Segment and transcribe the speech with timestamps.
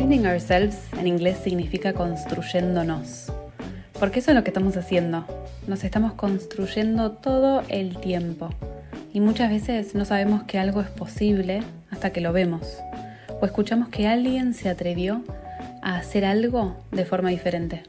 [0.00, 3.30] Building ourselves en inglés significa construyéndonos.
[3.98, 5.26] Porque eso es lo que estamos haciendo.
[5.66, 8.48] Nos estamos construyendo todo el tiempo.
[9.12, 12.78] Y muchas veces no sabemos que algo es posible hasta que lo vemos.
[13.42, 15.22] O escuchamos que alguien se atrevió
[15.82, 17.82] a hacer algo de forma diferente.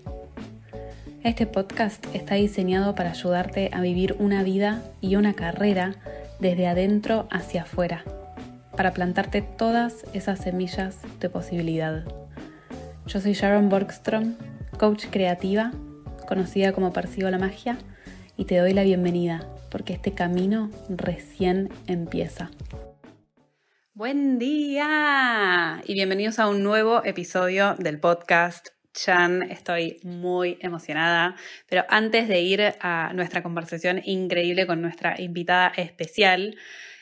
[1.24, 5.96] Este podcast está diseñado para ayudarte a vivir una vida y una carrera
[6.42, 8.04] desde adentro hacia afuera
[8.76, 12.06] para plantarte todas esas semillas de posibilidad.
[13.06, 14.36] Yo soy Sharon Borgstrom,
[14.78, 15.72] coach creativa,
[16.28, 17.78] conocida como Percibo la Magia,
[18.38, 22.52] y te doy la bienvenida porque este camino recién empieza.
[23.94, 29.44] Buen día y bienvenidos a un nuevo episodio del podcast Chan.
[29.44, 31.36] Estoy muy emocionada,
[31.68, 36.58] pero antes de ir a nuestra conversación increíble con nuestra invitada especial,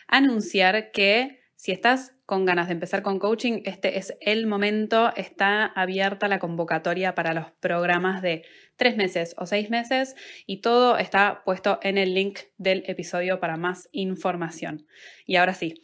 [0.08, 5.14] anunciar que si estás con ganas de empezar con coaching, este es el momento.
[5.18, 8.46] Está abierta la convocatoria para los programas de
[8.78, 13.58] tres meses o seis meses y todo está puesto en el link del episodio para
[13.58, 14.88] más información.
[15.26, 15.84] Y ahora sí,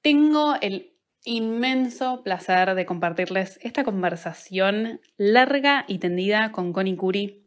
[0.00, 7.42] tengo el inmenso placer de compartirles esta conversación larga y tendida con Connie Curi.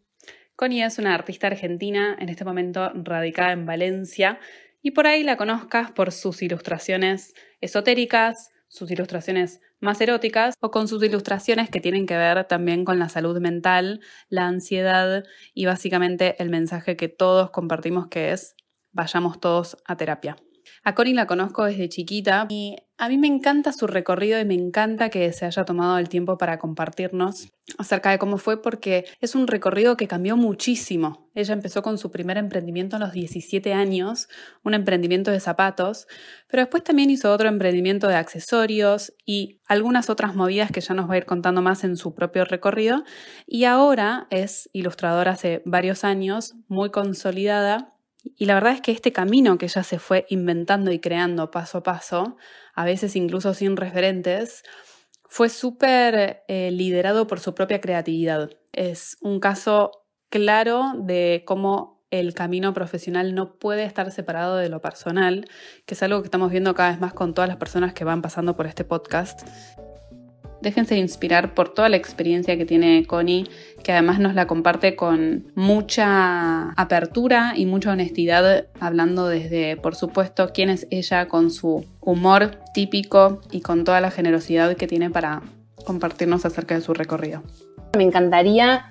[0.58, 4.38] Connie es una artista argentina, en este momento radicada en Valencia,
[4.81, 10.88] y por ahí la conozcas por sus ilustraciones esotéricas, sus ilustraciones más eróticas o con
[10.88, 16.36] sus ilustraciones que tienen que ver también con la salud mental, la ansiedad y básicamente
[16.41, 18.55] el mensaje que todos compartimos que es
[18.91, 20.36] vayamos todos a terapia.
[20.83, 24.55] A Connie la conozco desde chiquita y a mí me encanta su recorrido y me
[24.55, 29.36] encanta que se haya tomado el tiempo para compartirnos acerca de cómo fue porque es
[29.36, 31.30] un recorrido que cambió muchísimo.
[31.33, 34.27] Ella empezó con su primer emprendimiento a los 17 años,
[34.63, 36.08] un emprendimiento de zapatos,
[36.49, 41.09] pero después también hizo otro emprendimiento de accesorios y algunas otras movidas que ya nos
[41.09, 43.03] va a ir contando más en su propio recorrido.
[43.47, 47.93] Y ahora es ilustradora hace varios años, muy consolidada
[48.23, 51.80] y la verdad es que este camino que ella se fue inventando y creando paso
[51.80, 52.37] a paso,
[52.73, 54.63] a veces incluso sin referentes,
[55.25, 58.49] fue súper eh, liderado por su propia creatividad.
[58.73, 59.91] Es un caso
[60.30, 65.47] claro de cómo el camino profesional no puede estar separado de lo personal,
[65.86, 68.21] que es algo que estamos viendo cada vez más con todas las personas que van
[68.21, 69.47] pasando por este podcast.
[70.61, 73.47] Déjense inspirar por toda la experiencia que tiene Connie,
[73.83, 80.52] que además nos la comparte con mucha apertura y mucha honestidad, hablando desde, por supuesto,
[80.53, 85.42] quién es ella con su humor típico y con toda la generosidad que tiene para
[85.86, 87.42] compartirnos acerca de su recorrido.
[87.98, 88.86] Me encantaría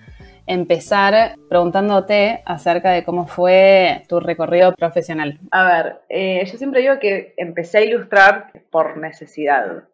[0.47, 5.39] empezar preguntándote acerca de cómo fue tu recorrido profesional.
[5.51, 9.85] A ver, eh, yo siempre digo que empecé a ilustrar por necesidad.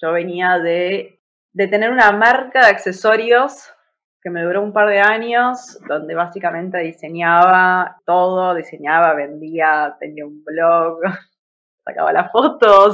[0.00, 1.17] Yo venía de
[1.52, 3.72] de tener una marca de accesorios
[4.20, 10.42] que me duró un par de años, donde básicamente diseñaba todo, diseñaba, vendía, tenía un
[10.44, 11.00] blog,
[11.84, 12.92] sacaba las fotos.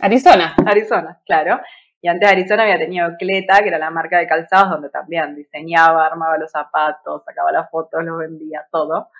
[0.00, 0.54] Arizona.
[0.66, 1.60] Arizona, claro.
[2.00, 5.34] Y antes de Arizona había tenido Cleta, que era la marca de calzados, donde también
[5.34, 9.10] diseñaba, armaba los zapatos, sacaba las fotos, los vendía, todo.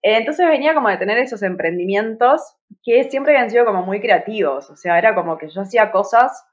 [0.00, 4.70] Entonces venía como de tener esos emprendimientos que siempre habían sido como muy creativos.
[4.70, 6.46] O sea, era como que yo hacía cosas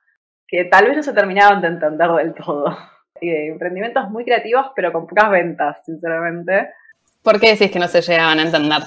[0.52, 2.78] que tal vez no se terminaban de entender del todo.
[3.22, 6.70] emprendimientos muy creativos, pero con pocas ventas, sinceramente.
[7.24, 8.82] ¿Por qué decís que no se llegaban a entender?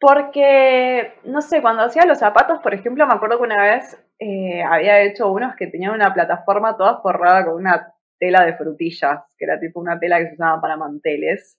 [0.00, 4.62] Porque, no sé, cuando hacía los zapatos, por ejemplo, me acuerdo que una vez eh,
[4.62, 9.44] había hecho unos que tenían una plataforma toda forrada con una tela de frutillas, que
[9.44, 11.58] era tipo una tela que se usaba para manteles.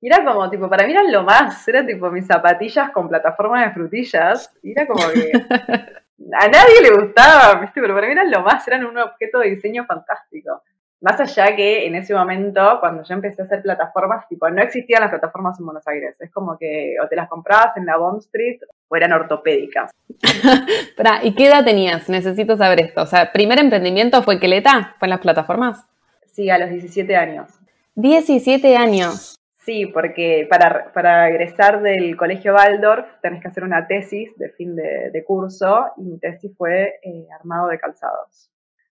[0.00, 3.64] Y era como, tipo, para mí eran lo más, era tipo mis zapatillas con plataforma
[3.64, 4.52] de frutillas.
[4.62, 5.32] Y era como que
[6.32, 7.80] a nadie le gustaba, ¿viste?
[7.80, 10.62] pero para mí eran lo más, eran un objeto de diseño fantástico.
[11.00, 15.02] Más allá que en ese momento, cuando yo empecé a hacer plataformas, tipo, no existían
[15.02, 16.16] las plataformas en Buenos Aires.
[16.20, 19.90] Es como que o te las comprabas en la Bond Street o eran ortopédicas.
[21.22, 22.08] ¿y qué edad tenías?
[22.08, 23.02] Necesito saber esto.
[23.02, 24.94] O sea, ¿primer emprendimiento fue Queleta?
[24.98, 25.84] ¿Fue en las plataformas?
[26.32, 27.50] Sí, a los 17 años.
[27.94, 29.38] 17 años.
[29.66, 34.76] Sí, porque para, para egresar del colegio Waldorf tenés que hacer una tesis de fin
[34.76, 38.48] de, curso y mi tesis fue eh, armado de calzados.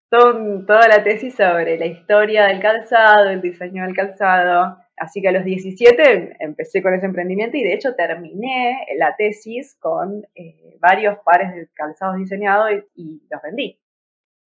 [0.10, 4.78] toda la tesis sobre la historia del calzado, el diseño del calzado.
[4.98, 9.78] Así que a los 17 empecé con ese emprendimiento y de hecho terminé la tesis
[9.80, 13.80] con eh, varios pares de calzados diseñados y los vendí.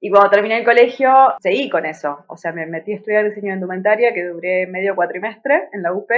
[0.01, 2.23] Y cuando terminé el colegio, seguí con eso.
[2.27, 5.93] O sea, me metí a estudiar diseño de indumentaria, que duré medio cuatrimestre en la
[5.93, 6.09] UP.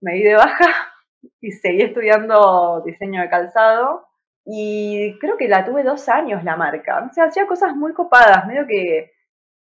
[0.00, 0.66] Me di de baja
[1.40, 4.06] y seguí estudiando diseño de calzado.
[4.44, 7.06] Y creo que la tuve dos años la marca.
[7.08, 9.12] O sea, hacía cosas muy copadas, medio que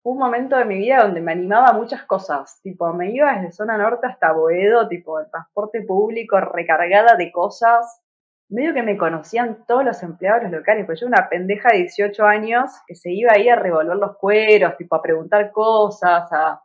[0.01, 2.59] fue un momento de mi vida donde me animaba a muchas cosas.
[2.61, 8.01] Tipo, me iba desde zona norte hasta Boedo, tipo, el transporte público recargada de cosas.
[8.47, 12.71] Medio que me conocían todos los empleados locales, pues yo una pendeja de 18 años
[12.85, 16.61] que se iba ahí a revolver los cueros, tipo, a preguntar cosas, a,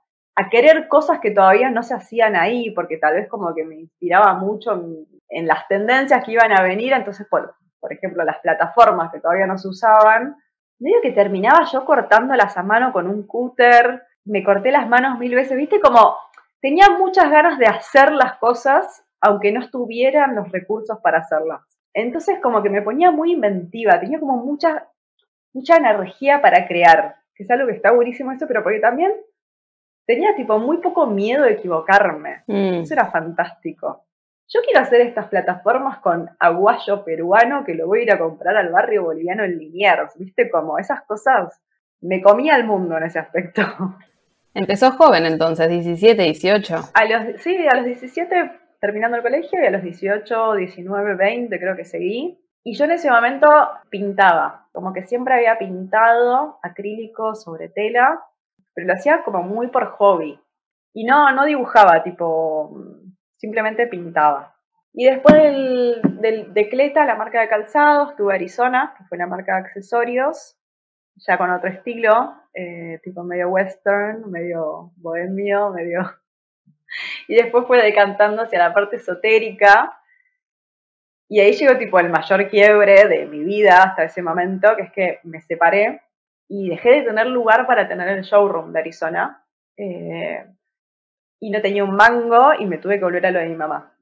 [0.50, 4.34] querer cosas que todavía no se hacían ahí, porque tal vez como que me inspiraba
[4.34, 4.72] mucho
[5.28, 9.46] en, las tendencias que iban a venir, entonces, por, por ejemplo, las plataformas que todavía
[9.46, 10.36] no se usaban,
[10.78, 15.34] medio que terminaba yo cortándolas a mano con un cúter, me corté las manos mil
[15.34, 16.16] veces, viste, como
[16.60, 21.69] tenía muchas ganas de hacer las cosas, aunque no estuvieran los recursos para hacerlas.
[21.94, 24.88] Entonces como que me ponía muy inventiva, tenía como mucha,
[25.52, 29.12] mucha energía para crear, que es algo que está buenísimo eso, pero porque también
[30.06, 32.42] tenía tipo muy poco miedo de equivocarme.
[32.46, 32.82] Mm.
[32.82, 34.04] Eso era fantástico.
[34.52, 38.56] Yo quiero hacer estas plataformas con aguayo peruano que lo voy a ir a comprar
[38.56, 40.50] al barrio boliviano en Liniers, ¿viste?
[40.50, 41.60] Como esas cosas.
[42.00, 43.62] Me comía el mundo en ese aspecto.
[44.54, 46.75] Empezó joven entonces, 17, 18.
[46.94, 51.58] A los, sí, a los 17 terminando el colegio y a los 18, 19, 20
[51.58, 52.38] creo que seguí.
[52.62, 53.48] Y yo en ese momento
[53.88, 58.24] pintaba, como que siempre había pintado acrílico sobre tela
[58.74, 60.38] pero lo hacía como muy por hobby.
[60.92, 62.74] Y no, no dibujaba, tipo,
[63.36, 64.56] simplemente pintaba.
[64.92, 69.54] Y después del, de Cleta, la marca de calzados, tuve Arizona, que fue la marca
[69.54, 70.58] de accesorios,
[71.14, 76.00] ya con otro estilo, eh, tipo medio western, medio bohemio, medio...
[77.28, 80.00] Y después fue decantando hacia la parte esotérica.
[81.28, 84.92] Y ahí llegó tipo el mayor quiebre de mi vida hasta ese momento, que es
[84.92, 86.02] que me separé
[86.48, 89.44] y dejé de tener lugar para tener el showroom de Arizona.
[89.76, 90.44] Eh,
[91.40, 93.94] y no tenía un mango y me tuve que volver a lo de mi mamá.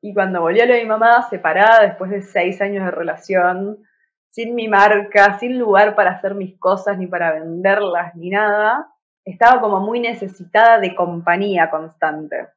[0.00, 3.78] Y cuando volví a lo de mi mamá, separada después de seis años de relación,
[4.30, 8.93] sin mi marca, sin lugar para hacer mis cosas, ni para venderlas, ni nada,
[9.24, 12.48] estaba como muy necesitada de compañía constante.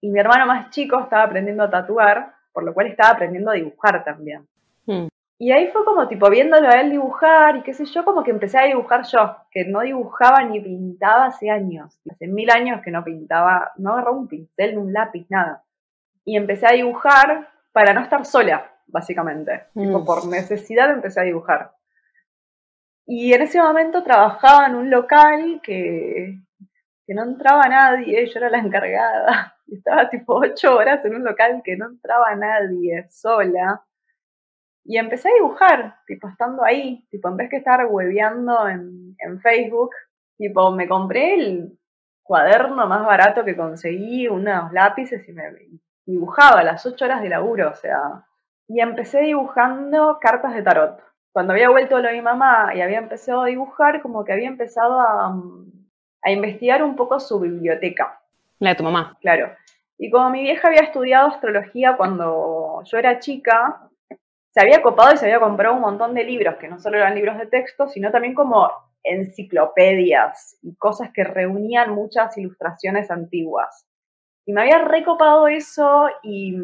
[0.00, 3.54] Y mi hermano más chico estaba aprendiendo a tatuar, por lo cual estaba aprendiendo a
[3.54, 4.46] dibujar también.
[4.86, 5.08] Hmm.
[5.38, 8.30] Y ahí fue como tipo viéndolo a él dibujar y qué sé yo, como que
[8.30, 12.92] empecé a dibujar yo, que no dibujaba ni pintaba hace años, hace mil años que
[12.92, 15.64] no pintaba, no agarraba un pincel, un lápiz, nada.
[16.24, 19.64] Y empecé a dibujar para no estar sola, básicamente.
[19.74, 20.04] Tipo, mm.
[20.04, 21.72] por necesidad empecé a dibujar.
[23.06, 26.38] Y en ese momento trabajaba en un local que,
[27.06, 29.56] que no entraba nadie, yo era la encargada.
[29.66, 33.84] Y estaba tipo ocho horas en un local que no entraba nadie, sola
[34.84, 39.40] y empecé a dibujar, tipo, estando ahí, tipo, en vez que estar hueveando en, en
[39.40, 39.90] Facebook,
[40.36, 41.78] tipo, me compré el
[42.22, 45.44] cuaderno más barato que conseguí, unos lápices y me
[46.04, 48.26] dibujaba las ocho horas de laburo, o sea,
[48.66, 51.00] y empecé dibujando cartas de tarot.
[51.32, 54.48] Cuando había vuelto lo de mi mamá y había empezado a dibujar, como que había
[54.48, 55.34] empezado a,
[56.22, 58.20] a investigar un poco su biblioteca.
[58.58, 59.16] La de tu mamá.
[59.20, 59.50] Claro.
[59.98, 63.88] Y como mi vieja había estudiado astrología cuando yo era chica,
[64.50, 67.14] se había copado y se había comprado un montón de libros, que no solo eran
[67.14, 68.70] libros de texto, sino también como
[69.02, 73.86] enciclopedias y cosas que reunían muchas ilustraciones antiguas.
[74.44, 76.56] Y me había recopado eso y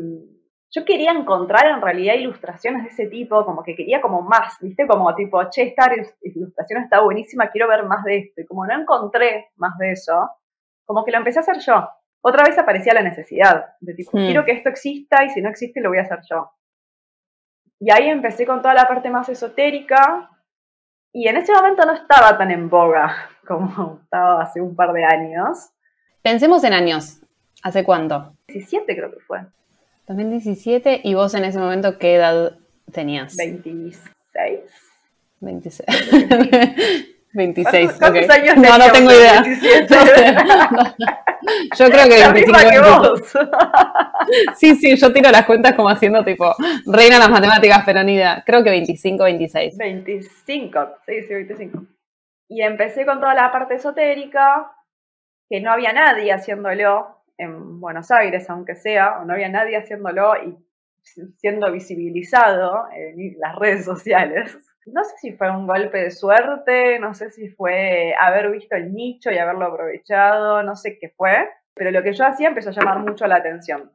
[0.70, 4.86] yo quería encontrar en realidad ilustraciones de ese tipo, como que quería como más, ¿viste?
[4.86, 5.90] Como tipo, che, esta
[6.22, 8.40] ilustración está buenísima, quiero ver más de esto.
[8.42, 10.30] Y como no encontré más de eso,
[10.84, 11.88] como que lo empecé a hacer yo.
[12.20, 14.26] Otra vez aparecía la necesidad de tipo, hmm.
[14.26, 16.50] quiero que esto exista y si no existe lo voy a hacer yo.
[17.80, 20.30] Y ahí empecé con toda la parte más esotérica
[21.12, 25.04] y en ese momento no estaba tan en boga como estaba hace un par de
[25.04, 25.70] años.
[26.20, 27.22] Pensemos en años.
[27.62, 28.34] ¿Hace cuánto?
[28.48, 29.40] 17 creo que fue.
[30.08, 32.56] 2017 y vos en ese momento qué edad
[32.92, 33.36] tenías?
[33.36, 34.08] 26.
[35.40, 35.86] 26.
[37.34, 37.92] 26.
[37.98, 39.44] ¿Cuántos, años No, no tengo idea.
[41.78, 42.58] Yo creo que 25.
[42.70, 43.20] Que vos.
[44.56, 48.42] Sí, sí, yo tiro las cuentas como haciendo tipo reina las matemáticas, pero ni idea.
[48.44, 49.78] Creo que 25, 26.
[49.78, 51.86] 25, sí, sí, 25.
[52.50, 54.70] Y empecé con toda la parte esotérica,
[55.48, 60.56] que no había nadie haciéndolo en Buenos Aires, aunque sea, no había nadie haciéndolo y
[61.36, 64.58] siendo visibilizado en las redes sociales
[64.92, 68.92] no sé si fue un golpe de suerte, no sé si fue haber visto el
[68.92, 72.72] nicho y haberlo aprovechado, no sé qué fue, pero lo que yo hacía empezó a
[72.72, 73.90] llamar mucho la atención.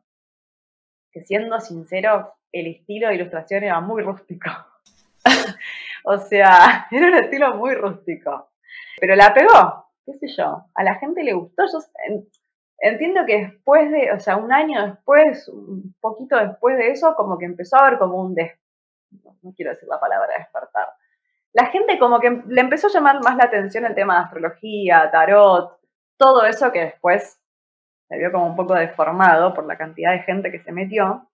[1.11, 4.49] Que siendo sincero, el estilo de ilustración era muy rústico.
[6.05, 8.51] o sea, era un estilo muy rústico.
[8.99, 11.63] Pero la pegó, qué sé yo, a la gente le gustó.
[12.79, 17.37] Entiendo que después de, o sea, un año después, un poquito después de eso, como
[17.37, 18.51] que empezó a haber como un des
[19.43, 20.87] no quiero decir la palabra despertar,
[21.53, 25.09] la gente como que le empezó a llamar más la atención el tema de astrología,
[25.11, 25.79] tarot,
[26.17, 27.39] todo eso que después
[28.07, 31.29] se vio como un poco deformado por la cantidad de gente que se metió.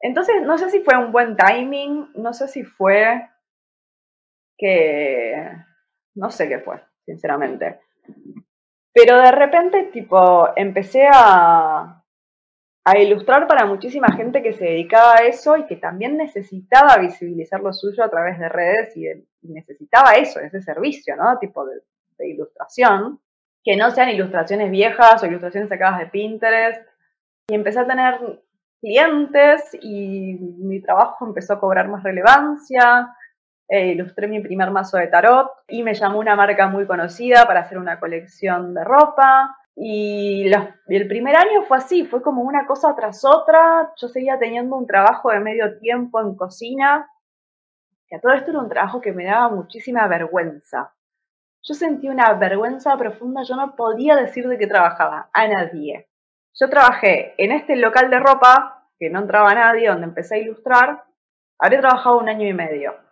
[0.00, 3.28] Entonces, no sé si fue un buen timing, no sé si fue
[4.56, 5.50] que...
[6.14, 7.80] no sé qué fue, sinceramente.
[8.94, 12.04] Pero de repente, tipo, empecé a,
[12.84, 17.60] a ilustrar para muchísima gente que se dedicaba a eso y que también necesitaba visibilizar
[17.60, 19.06] lo suyo a través de redes y,
[19.42, 21.38] necesitaba eso, ese servicio, ¿no?
[21.38, 21.80] Tipo de,
[22.26, 23.20] ilustración,
[23.62, 26.86] que no sean ilustraciones viejas o ilustraciones sacadas de Pinterest.
[27.48, 28.40] Y empecé a tener
[28.80, 33.14] clientes y mi trabajo empezó a cobrar más relevancia.
[33.68, 37.60] E ilustré mi primer mazo de tarot y me llamó una marca muy conocida para
[37.60, 39.56] hacer una colección de ropa.
[39.76, 40.50] Y,
[40.86, 43.92] el primer año fue así, fue como una cosa tras otra.
[43.96, 47.10] Yo seguía teniendo un trabajo de medio tiempo en cocina,
[48.06, 50.92] que a todo esto era un trabajo que me daba muchísima vergüenza.
[51.62, 56.08] Yo sentí una vergüenza profunda, yo no podía decir de qué trabajaba, a nadie.
[56.52, 61.04] Yo trabajé en este local de ropa, que no entraba nadie, donde empecé a ilustrar,
[61.58, 63.03] habría trabajado un año y medio.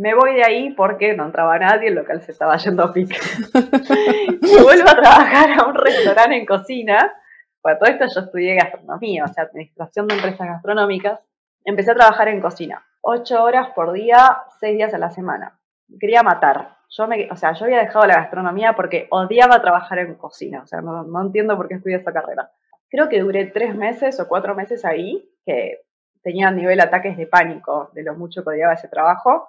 [0.00, 3.18] Me voy de ahí porque no entraba nadie, el local se estaba yendo a pique.
[4.40, 7.12] y vuelvo a trabajar a un restaurante en cocina.
[7.60, 11.20] Para todo esto yo estudié gastronomía, o sea, administración de empresas gastronómicas.
[11.66, 12.82] Empecé a trabajar en cocina.
[13.02, 15.60] Ocho horas por día, seis días a la semana.
[16.00, 16.78] quería matar.
[16.88, 20.62] Yo me, o sea, yo había dejado la gastronomía porque odiaba trabajar en cocina.
[20.62, 22.50] O sea, no, no entiendo por qué estudié esta carrera.
[22.88, 25.82] Creo que duré tres meses o cuatro meses ahí, que
[26.22, 29.46] tenía a nivel ataques de pánico de lo mucho que odiaba ese trabajo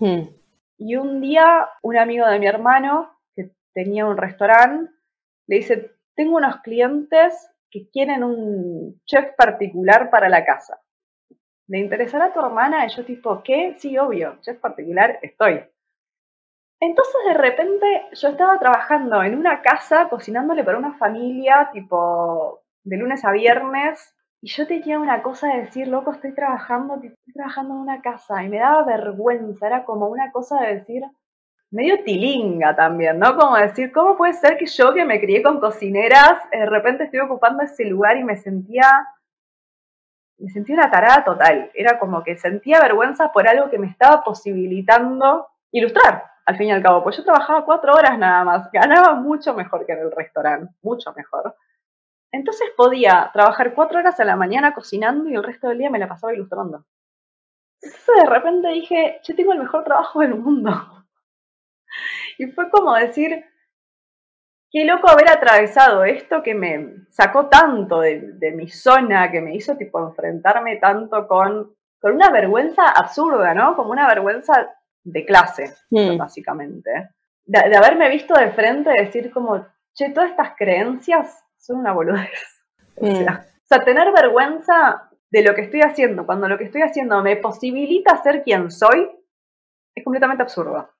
[0.00, 0.22] Hmm.
[0.78, 4.90] Y un día, un amigo de mi hermano, que tenía un restaurante,
[5.46, 10.80] le dice, tengo unos clientes que quieren un chef particular para la casa.
[11.68, 12.86] ¿Le interesará a tu hermana?
[12.86, 13.76] Y yo tipo, ¿qué?
[13.78, 15.62] Sí, obvio, chef particular, estoy.
[16.80, 22.96] Entonces de repente yo estaba trabajando en una casa cocinándole para una familia, tipo de
[22.96, 27.74] lunes a viernes, y yo tenía una cosa de decir, loco, estoy trabajando, estoy trabajando
[27.74, 31.02] en una casa y me daba vergüenza, era como una cosa de decir,
[31.70, 33.36] medio tilinga también, ¿no?
[33.36, 37.20] Como decir, ¿cómo puede ser que yo que me crié con cocineras, de repente estoy
[37.20, 39.06] ocupando ese lugar y me sentía,
[40.38, 44.24] me sentía una tarada total, era como que sentía vergüenza por algo que me estaba
[44.24, 49.14] posibilitando ilustrar, al fin y al cabo, pues yo trabajaba cuatro horas nada más, ganaba
[49.14, 51.54] mucho mejor que en el restaurante, mucho mejor.
[52.32, 55.98] Entonces podía trabajar cuatro horas a la mañana cocinando y el resto del día me
[55.98, 56.84] la pasaba ilustrando.
[57.82, 60.70] Entonces de repente dije, yo tengo el mejor trabajo del mundo.
[62.38, 63.44] Y fue como decir,
[64.70, 69.76] qué loco haber atravesado esto que me sacó tanto de, mi zona, que me hizo
[69.76, 73.74] tipo enfrentarme tanto con, con una vergüenza absurda, ¿no?
[73.74, 74.70] Como una vergüenza
[75.02, 76.16] de clase, mm.
[76.16, 77.10] básicamente.
[77.44, 82.30] De, de, haberme visto de frente, decir como, che, todas estas creencias son una boludez.
[83.00, 83.06] Mm.
[83.06, 83.24] O,
[83.64, 88.20] sea, tener vergüenza de lo que estoy haciendo, cuando lo que estoy haciendo me posibilita
[88.22, 89.08] ser quien soy,
[89.94, 90.90] es completamente absurdo.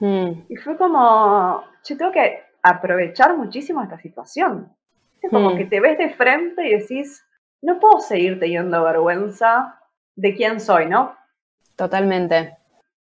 [0.00, 0.46] Mm.
[0.48, 4.74] Y fue como, yo tengo que aprovechar muchísimo esta situación.
[5.20, 5.56] Es como mm.
[5.58, 7.24] que te ves de frente y decís,
[7.62, 9.78] no puedo seguir teniendo vergüenza
[10.16, 11.14] de quién soy, ¿no?
[11.76, 12.56] Totalmente.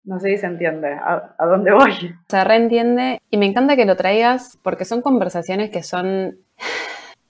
[0.06, 1.94] No sé si se entiende a, a dónde voy.
[2.28, 6.40] Se reentiende y me encanta que lo traigas porque son conversaciones que son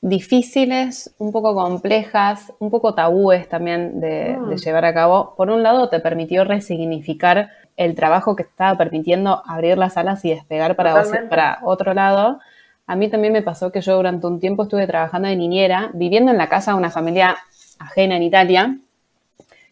[0.03, 4.55] difíciles, un poco complejas, un poco tabúes también de, ah.
[4.55, 5.33] llevar a cabo.
[5.37, 10.31] Por un lado, te permitió resignificar el trabajo que estaba permitiendo abrir las alas y
[10.31, 12.39] despegar para, para otro lado.
[12.85, 16.31] A mí también me pasó que yo durante un tiempo estuve trabajando de niñera, viviendo
[16.31, 17.37] en la casa de una familia
[17.79, 18.77] ajena en Italia,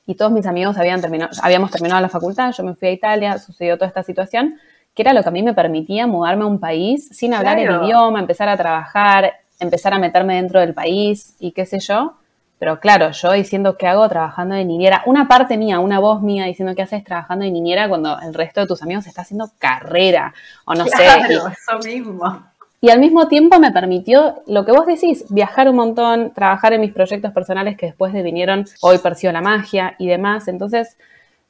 [0.06, 3.38] y todos mis amigos habían terminado, habíamos terminado la facultad, yo me fui a Italia,
[3.38, 4.56] sucedió toda esta situación,
[4.96, 7.70] que era lo que a mí me permitía mudarme a un país sin hablar el
[7.84, 12.16] idioma, empezar a trabajar, empezar a meterme dentro del país y qué sé yo.
[12.60, 16.46] Pero claro, yo diciendo qué hago trabajando de niñera, una parte mía, una voz mía
[16.46, 20.34] diciendo qué haces trabajando de niñera cuando el resto de tus amigos está haciendo carrera
[20.66, 21.06] o no sé.
[21.28, 22.52] eso mismo.
[22.80, 26.82] Y al mismo tiempo me permitió lo que vos decís, viajar un montón, trabajar en
[26.82, 30.48] mis proyectos personales que después de vinieron Hoy Percibo la Magia y demás.
[30.48, 30.98] Entonces,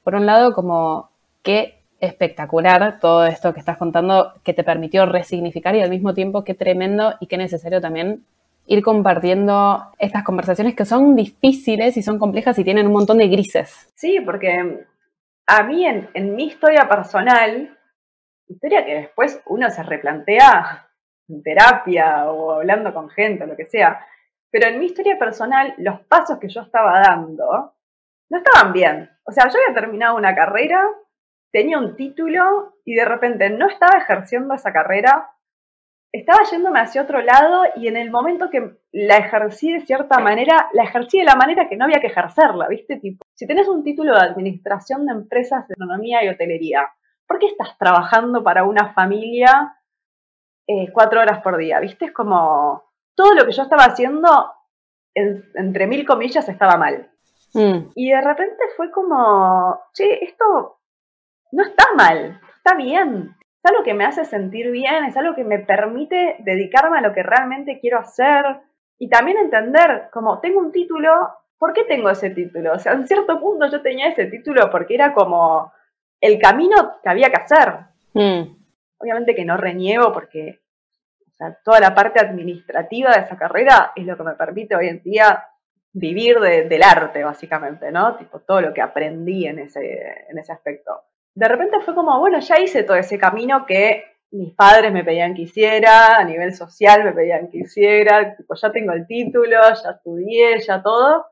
[0.03, 1.09] por un lado, como
[1.41, 6.43] que espectacular todo esto que estás contando que te permitió resignificar y al mismo tiempo
[6.43, 8.25] qué tremendo y qué necesario también
[8.65, 13.27] ir compartiendo estas conversaciones que son difíciles y son complejas y tienen un montón de
[13.27, 13.91] grises.
[13.95, 14.85] Sí, porque
[15.45, 17.77] a mí en, mi historia personal,
[18.47, 20.89] historia que después uno se replantea
[21.29, 24.05] en terapia o hablando con gente lo que sea,
[24.49, 27.75] pero en mi historia personal los pasos que yo estaba dando
[28.29, 29.09] no estaban bien.
[29.23, 30.83] O sea, yo había terminado una carrera
[31.51, 35.29] tenía un título y de repente no estaba ejerciendo esa carrera,
[36.11, 40.69] estaba yéndome hacia otro lado y en el momento que la ejercí de cierta manera,
[40.73, 42.97] la ejercí de la manera que no había que ejercerla, ¿viste?
[42.97, 46.89] Tipo, si tenés un título de administración de empresas de economía y hotelería,
[47.27, 49.77] ¿por qué estás trabajando para una familia
[50.67, 51.79] eh, cuatro horas por día?
[51.79, 52.05] ¿Viste?
[52.05, 52.83] Es como
[53.15, 54.51] todo lo que yo estaba haciendo,
[55.13, 57.09] entre mil comillas, estaba mal.
[57.53, 57.91] Mm.
[57.95, 60.80] Y de repente fue como, che, esto
[61.51, 63.35] no está mal, está bien.
[63.63, 67.13] Es algo que me hace sentir bien, es algo que me permite dedicarme a lo
[67.13, 68.43] que realmente quiero hacer
[68.97, 71.11] y también entender, como tengo un título,
[71.57, 72.73] ¿por qué tengo ese título?
[72.73, 75.71] O sea, en cierto punto yo tenía ese título porque era como
[76.19, 77.73] el camino que había que hacer.
[78.13, 78.57] Mm.
[78.97, 80.61] Obviamente que no reniego porque
[81.63, 85.47] toda la parte administrativa de esa carrera es lo que me permite hoy en día
[85.93, 88.15] vivir del arte, básicamente, ¿no?
[88.15, 91.03] Tipo, todo lo que aprendí en ese, en ese aspecto.
[91.41, 95.33] De repente fue como, bueno, ya hice todo ese camino que mis padres me pedían
[95.33, 99.89] que hiciera, a nivel social me pedían que hiciera, tipo, ya tengo el título, ya
[99.89, 101.25] estudié, ya todo.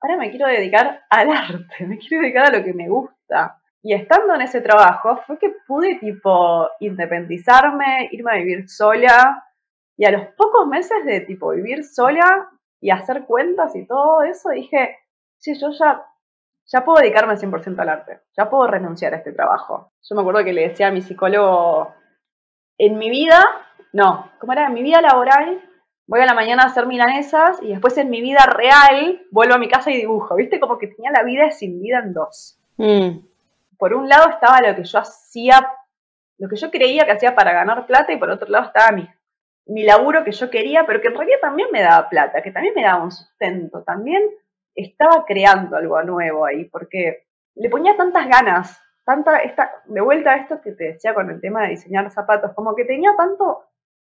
[0.00, 3.60] Ahora me quiero dedicar al arte, me quiero dedicar a lo que me gusta.
[3.82, 9.44] Y estando en ese trabajo fue que pude tipo independizarme, irme a vivir sola.
[9.98, 12.48] Y a los pocos meses de tipo vivir sola
[12.80, 14.96] y hacer cuentas y todo eso, dije,
[15.36, 16.06] sí, yo ya,
[16.72, 19.92] ya puedo dedicarme 100% al arte, ya puedo renunciar a este trabajo.
[20.08, 21.94] Yo me acuerdo que le decía a mi psicólogo,
[22.78, 23.44] en mi vida,
[23.92, 24.66] no, ¿cómo era?
[24.66, 25.62] En mi vida laboral
[26.06, 29.58] voy a la mañana a hacer milanesas y después en mi vida real vuelvo a
[29.58, 30.34] mi casa y dibujo.
[30.34, 30.58] ¿Viste?
[30.58, 32.58] Como que tenía la vida sin vida en dos.
[32.78, 33.30] Mm
[33.80, 35.66] por un lado estaba lo que yo hacía,
[36.38, 39.08] lo que yo creía que hacía para ganar plata y por otro lado estaba mi,
[39.66, 42.74] mi laburo que yo quería, pero que en realidad también me daba plata, que también
[42.76, 44.22] me daba un sustento, también
[44.74, 50.36] estaba creando algo nuevo ahí, porque le ponía tantas ganas, tanta, esta, de vuelta a
[50.36, 53.64] esto que te decía con el tema de diseñar zapatos, como que tenía tanto,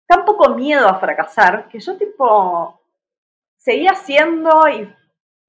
[0.06, 2.80] tan poco miedo a fracasar, que yo tipo
[3.56, 4.92] seguía haciendo y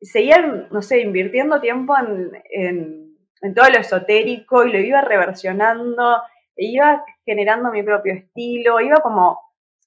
[0.01, 3.05] seguía, no sé, invirtiendo tiempo en
[3.45, 6.17] en todo lo esotérico y lo iba reversionando,
[6.55, 9.39] e iba generando mi propio estilo, iba como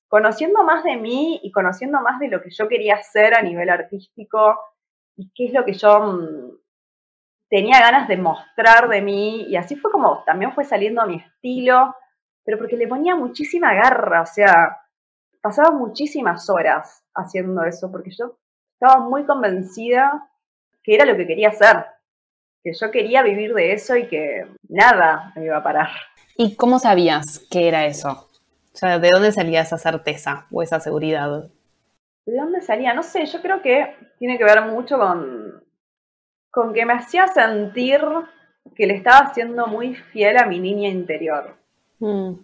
[0.06, 3.68] conociendo más de mí y conociendo más de lo que yo quería hacer a nivel
[3.68, 4.58] artístico
[5.18, 6.58] y qué es lo que yo mm,
[7.50, 11.94] tenía ganas de mostrar de mí y así fue como también fue saliendo mi estilo,
[12.44, 14.78] pero porque le ponía muchísima garra, o sea,
[15.42, 18.38] pasaba muchísimas horas haciendo eso porque yo
[18.80, 20.30] estaba muy convencida
[20.82, 21.84] que era lo que quería hacer
[22.62, 25.88] que yo quería vivir de eso y que nada me iba a parar.
[26.36, 28.28] ¿Y cómo sabías que era eso?
[28.72, 31.48] O sea, ¿de dónde salía esa certeza o esa seguridad?
[32.28, 32.92] ¿De dónde salía?
[32.92, 35.64] No sé, yo creo que tiene que ver mucho con,
[36.50, 38.02] con que me hacía sentir
[38.76, 41.56] que le estaba siendo muy fiel a mi niña interior.
[42.00, 42.34] Mm.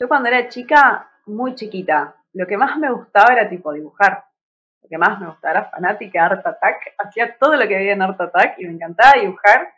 [0.00, 4.24] Yo cuando era chica, muy chiquita, lo que más me gustaba era tipo dibujar
[4.82, 7.92] lo que más me gustaba, era fanática de Art Attack, hacía todo lo que había
[7.92, 9.74] en Art Attack y me encantaba dibujar.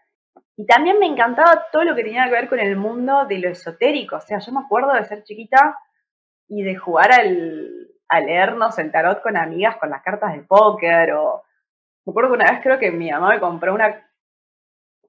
[0.56, 3.48] Y también me encantaba todo lo que tenía que ver con el mundo de lo
[3.48, 4.14] esotérico.
[4.14, 5.76] O sea, yo me acuerdo de ser chiquita
[6.46, 11.12] y de jugar al, a leernos el tarot con amigas con las cartas de póker.
[11.12, 11.44] O
[12.04, 14.02] me acuerdo que una vez creo que mi mamá me compró una.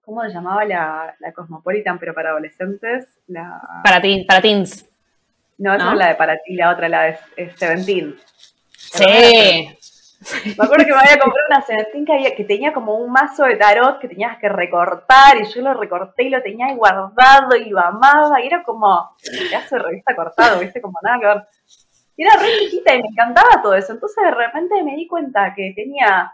[0.01, 3.19] ¿Cómo se llamaba la, la Cosmopolitan, pero para adolescentes?
[3.27, 3.60] La...
[3.84, 4.88] Para, ti, para teens.
[5.58, 7.17] No, esa es la de para ti, la otra la de
[7.55, 8.15] Seventeen.
[8.75, 9.77] Sí.
[10.58, 13.58] Me acuerdo que me había comprado una Seventeen que, que tenía como un mazo de
[13.58, 17.69] tarot que tenías que recortar y yo lo recorté y lo tenía ahí guardado y
[17.69, 21.47] lo amaba y era como pedazo de revista cortado, viste, como nada que ver.
[22.17, 23.93] Y era re chiquita y me encantaba todo eso.
[23.93, 26.32] Entonces de repente me di cuenta que tenía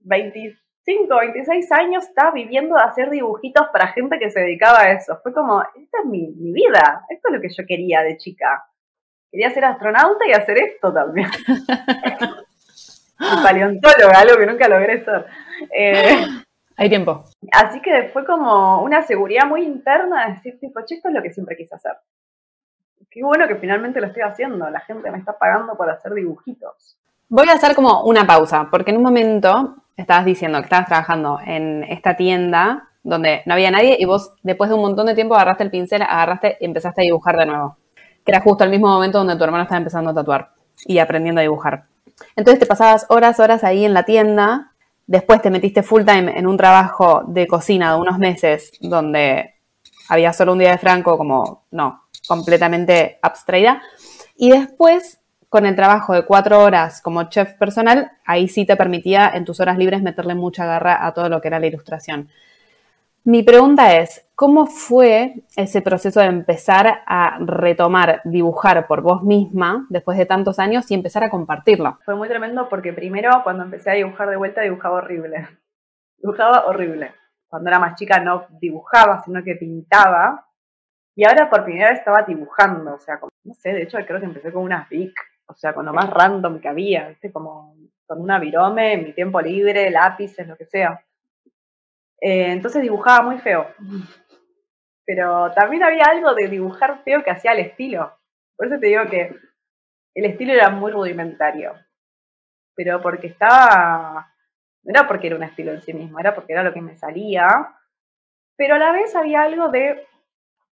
[0.00, 5.18] 25, 26 años, estaba viviendo de hacer dibujitos para gente que se dedicaba a eso.
[5.22, 8.64] Fue como, esta es mi, mi vida, esto es lo que yo quería de chica.
[9.30, 11.28] Quería ser astronauta y hacer esto también.
[13.42, 15.26] paleontóloga, algo que nunca logré ser.
[15.72, 16.26] Eh,
[16.76, 17.24] Hay tiempo.
[17.52, 21.22] Así que fue como una seguridad muy interna de decir, tipo, che, esto es lo
[21.22, 21.92] que siempre quise hacer.
[23.14, 24.68] Qué bueno que finalmente lo estoy haciendo.
[24.70, 26.98] La gente me está pagando por hacer dibujitos.
[27.28, 31.38] Voy a hacer como una pausa, porque en un momento estabas diciendo que estabas trabajando
[31.46, 35.36] en esta tienda donde no había nadie y vos después de un montón de tiempo
[35.36, 37.76] agarraste el pincel, agarraste y empezaste a dibujar de nuevo.
[38.24, 40.50] Que era justo el mismo momento donde tu hermano estaba empezando a tatuar
[40.84, 41.84] y aprendiendo a dibujar.
[42.34, 44.72] Entonces te pasabas horas, horas ahí en la tienda,
[45.06, 49.53] después te metiste full time en un trabajo de cocina de unos meses donde
[50.08, 53.82] había solo un día de franco, como, no, completamente abstraída.
[54.36, 59.30] Y después, con el trabajo de cuatro horas como chef personal, ahí sí te permitía
[59.34, 62.28] en tus horas libres meterle mucha garra a todo lo que era la ilustración.
[63.26, 69.86] Mi pregunta es, ¿cómo fue ese proceso de empezar a retomar, dibujar por vos misma
[69.88, 71.98] después de tantos años y empezar a compartirlo?
[72.04, 75.48] Fue muy tremendo porque primero cuando empecé a dibujar de vuelta dibujaba horrible.
[76.18, 77.14] Dibujaba horrible.
[77.54, 80.44] Cuando era más chica no dibujaba, sino que pintaba.
[81.14, 84.26] Y ahora por primera vez estaba dibujando, o sea, no sé, de hecho creo que
[84.26, 87.30] empecé con unas Bic, o sea, con lo más random que había, ¿viste?
[87.30, 87.76] Como
[88.08, 91.00] con una virome, mi tiempo libre, lápices, lo que sea.
[92.20, 93.68] Eh, entonces dibujaba muy feo.
[95.06, 98.18] Pero también había algo de dibujar feo que hacía el estilo.
[98.56, 99.32] Por eso te digo que
[100.12, 101.72] el estilo era muy rudimentario.
[102.74, 104.33] Pero porque estaba.
[104.84, 106.96] No era porque era un estilo en sí mismo, era porque era lo que me
[106.96, 107.48] salía.
[108.56, 110.06] Pero a la vez había algo de.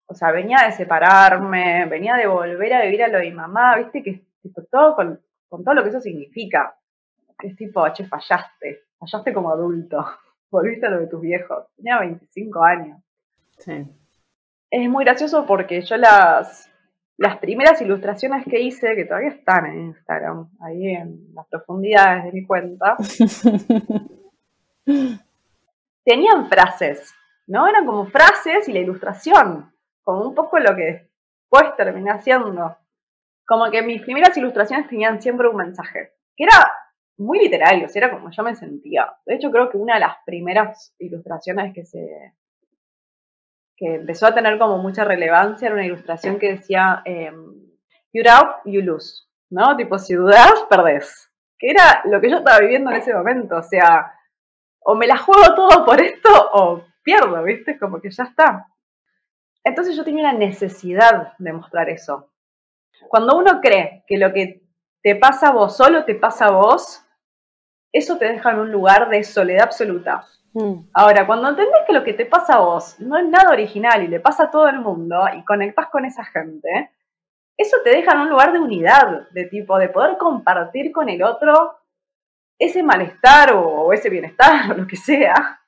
[0.07, 3.75] O sea, venía de separarme, venía de volver a vivir a lo de mi mamá,
[3.77, 6.77] viste, que tipo, todo con, con todo lo que eso significa.
[7.37, 10.05] Que es tipo, che, fallaste, fallaste como adulto
[10.51, 11.65] volviste a lo de tus viejos.
[11.75, 13.01] Tenía 25 años.
[13.57, 13.85] Sí.
[14.69, 16.69] Es muy gracioso porque yo las,
[17.17, 22.31] las primeras ilustraciones que hice, que todavía están en Instagram, ahí en las profundidades de
[22.33, 22.97] mi cuenta,
[26.03, 27.13] tenían frases,
[27.47, 27.67] ¿no?
[27.67, 29.73] Eran como frases y la ilustración,
[30.03, 31.09] como un poco lo que
[31.49, 32.77] después terminé haciendo.
[33.47, 36.71] Como que mis primeras ilustraciones tenían siempre un mensaje, que era
[37.17, 39.13] muy literario, era como yo me sentía.
[39.25, 42.33] De hecho, creo que una de las primeras ilustraciones que se
[43.77, 47.31] que empezó a tener como mucha relevancia era una ilustración que decía eh,
[48.13, 49.75] You out, you lose, ¿no?
[49.75, 51.29] Tipo, si dudas, perdés.
[51.59, 54.13] Que era lo que yo estaba viviendo en ese momento, o sea,
[54.79, 57.77] o me la juego todo por esto o pierdo, ¿viste?
[57.77, 58.67] Como que ya está.
[59.65, 62.31] Entonces yo tenía una necesidad de mostrar eso.
[63.09, 64.61] Cuando uno cree que lo que
[65.01, 67.03] te pasa a vos solo te pasa a vos,
[67.91, 70.25] eso te deja en un lugar de soledad absoluta.
[70.55, 70.87] Mm.
[70.93, 74.07] Ahora, cuando entendés que lo que te pasa a vos no es nada original y
[74.07, 76.91] le pasa a todo el mundo y conectás con esa gente,
[77.57, 81.23] eso te deja en un lugar de unidad, de tipo, de poder compartir con el
[81.23, 81.77] otro
[82.57, 85.59] ese malestar o ese bienestar o lo que sea.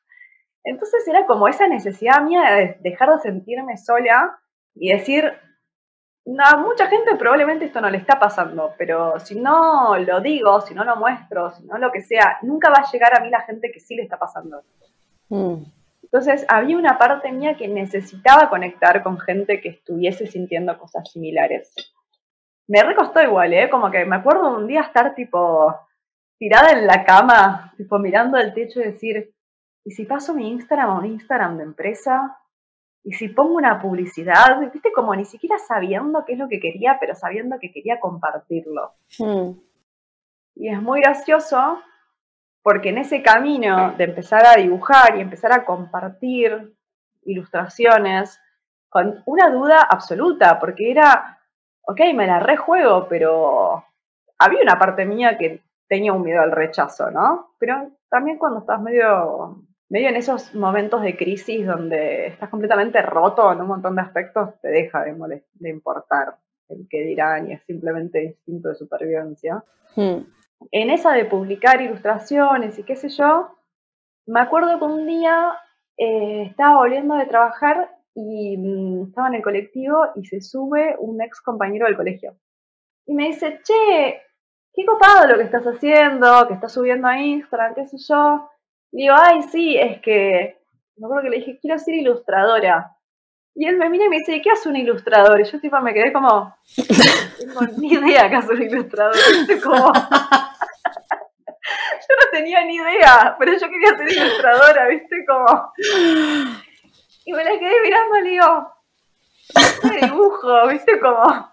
[0.64, 4.40] Entonces era como esa necesidad mía de dejar de sentirme sola
[4.74, 5.34] y decir,
[6.40, 10.74] a mucha gente probablemente esto no le está pasando, pero si no lo digo, si
[10.74, 13.42] no lo muestro, si no lo que sea, nunca va a llegar a mí la
[13.42, 14.62] gente que sí le está pasando.
[15.30, 15.64] Mm.
[16.04, 21.74] Entonces había una parte mía que necesitaba conectar con gente que estuviese sintiendo cosas similares.
[22.68, 23.70] Me recostó igual, ¿eh?
[23.70, 25.76] Como que me acuerdo un día estar tipo
[26.38, 29.34] tirada en la cama, tipo mirando al techo y decir,
[29.86, 32.38] ¿y si paso mi Instagram a un Instagram de empresa?
[33.08, 36.98] Y si pongo una publicidad, viste, como ni siquiera sabiendo qué es lo que quería,
[37.00, 38.96] pero sabiendo que quería compartirlo.
[39.18, 39.52] Hmm.
[40.56, 41.80] Y es muy gracioso
[42.62, 46.76] porque en ese camino de empezar a dibujar y empezar a compartir
[47.24, 48.42] ilustraciones,
[48.90, 51.40] con una duda absoluta, porque era,
[51.84, 53.86] ok, me la rejuego, pero
[54.38, 57.54] había una parte mía que tenía un miedo al rechazo, ¿no?
[57.58, 63.52] Pero también cuando estás medio medio en esos momentos de crisis donde estás completamente roto
[63.52, 66.36] en un montón de aspectos, te deja de, de importar
[66.70, 69.64] el que dirán y es simplemente instinto de supervivencia.
[69.96, 70.24] Hmm.
[70.72, 73.58] En esa de publicar ilustraciones y qué sé yo,
[74.26, 75.54] me acuerdo que un día
[75.98, 81.22] eh, estaba volviendo de trabajar y mm, estaba en el colectivo y se sube un
[81.22, 82.36] ex compañero del colegio.
[83.06, 84.22] Y me dice, che,
[84.74, 88.50] qué copado lo que estás haciendo, que estás subiendo a Instagram, qué sé yo.
[88.92, 90.58] Digo, ay, sí, es que,
[90.96, 92.94] me acuerdo que le dije, quiero ser ilustradora.
[93.56, 95.40] Y él me mira y me dice, ¿qué hace un ilustrador?
[95.42, 96.56] Y yo tipo me quedé como,
[97.40, 99.16] tengo ni idea qué hace un ilustrador.
[99.64, 99.94] Como...
[99.94, 100.02] yo
[102.20, 105.26] no tenía ni idea, pero yo quería ser ilustradora, ¿viste?
[105.26, 105.74] Como...
[107.26, 108.74] Y me la quedé mirando y le digo,
[109.82, 110.68] ¿qué dibujo?
[110.68, 111.00] ¿Viste?
[111.00, 111.52] Como...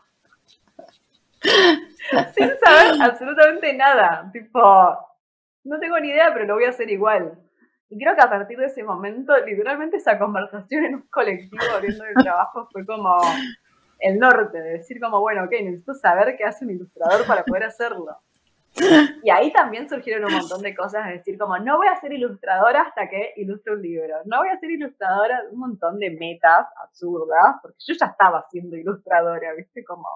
[2.34, 4.30] Sin saber absolutamente nada.
[4.32, 5.13] Tipo,
[5.64, 7.38] no tengo ni idea, pero lo voy a hacer igual.
[7.88, 12.04] Y creo que a partir de ese momento, literalmente esa conversación en un colectivo abriendo
[12.04, 13.16] el trabajo fue como
[14.00, 17.64] el norte, de decir como, bueno, ok, necesito saber qué hace un ilustrador para poder
[17.64, 18.18] hacerlo.
[19.22, 22.12] Y ahí también surgieron un montón de cosas, de decir como, no voy a ser
[22.12, 26.66] ilustradora hasta que ilustre un libro, no voy a ser ilustradora, un montón de metas
[26.82, 29.84] absurdas, porque yo ya estaba siendo ilustradora, ¿viste?
[29.84, 30.08] Como...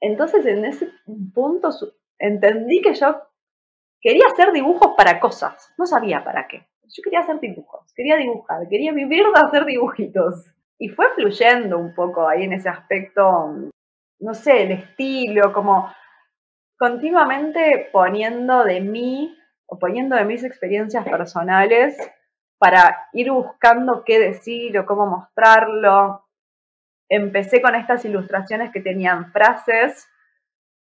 [0.00, 0.88] Entonces en ese
[1.34, 1.68] punto
[2.18, 3.22] entendí que yo
[4.06, 6.64] quería hacer dibujos para cosas, no sabía para qué.
[6.84, 10.44] Yo quería hacer dibujos, quería dibujar, quería vivir de hacer dibujitos.
[10.78, 13.72] Y fue fluyendo un poco ahí en ese aspecto,
[14.20, 15.92] no sé, el estilo, como
[16.78, 21.96] continuamente poniendo de mí o poniendo de mis experiencias personales
[22.58, 26.24] para ir buscando qué decir o cómo mostrarlo.
[27.08, 30.08] Empecé con estas ilustraciones que tenían frases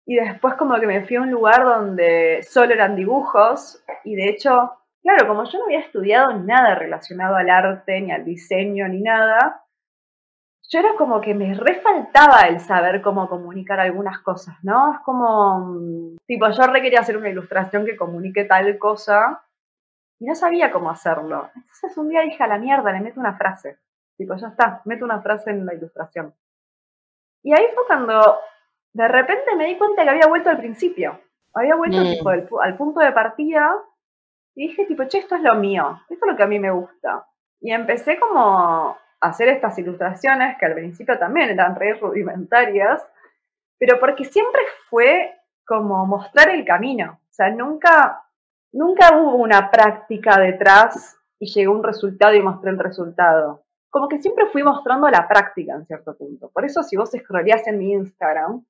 [0.06, 4.30] y después como que me fui a un lugar donde solo eran dibujos y de
[4.30, 9.02] hecho, claro, como yo no había estudiado nada relacionado al arte, ni al diseño, ni
[9.02, 9.64] nada,
[10.70, 14.94] yo era como que me refaltaba el saber cómo comunicar algunas cosas, ¿no?
[14.94, 19.44] Es como, mm, tipo, yo re quería hacer una ilustración que comunique tal cosa
[20.20, 21.50] y no sabía cómo hacerlo.
[21.56, 23.78] Entonces un día dije a la mierda, le meto una frase.
[24.18, 26.34] Tipo, ya está, meto una frase en la ilustración.
[27.44, 28.40] Y ahí fue cuando
[28.94, 31.20] de repente me di cuenta que había vuelto al principio.
[31.54, 32.60] Había vuelto mm.
[32.62, 33.74] al punto de partida
[34.56, 36.72] y dije, tipo, che, esto es lo mío, esto es lo que a mí me
[36.72, 37.26] gusta.
[37.60, 43.06] Y empecé como a hacer estas ilustraciones que al principio también eran re rudimentarias,
[43.80, 45.34] pero porque siempre fue
[45.66, 47.20] como mostrar el camino.
[47.24, 48.24] O sea, nunca,
[48.72, 53.64] nunca hubo una práctica detrás y llegó un resultado y mostré el resultado.
[53.90, 56.52] Como que siempre fui mostrando la práctica en cierto punto.
[56.52, 58.64] Por eso si vos scrolleás en mi Instagram,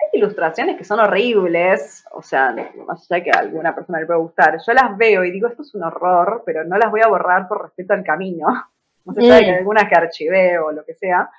[0.00, 2.54] hay ilustraciones que son horribles, o sea,
[2.86, 5.62] más allá que a alguna persona le puede gustar, yo las veo y digo, esto
[5.62, 8.46] es un horror, pero no las voy a borrar por respeto al camino,
[9.04, 9.58] no sé, que mm.
[9.58, 11.30] algunas que archivé o lo que sea,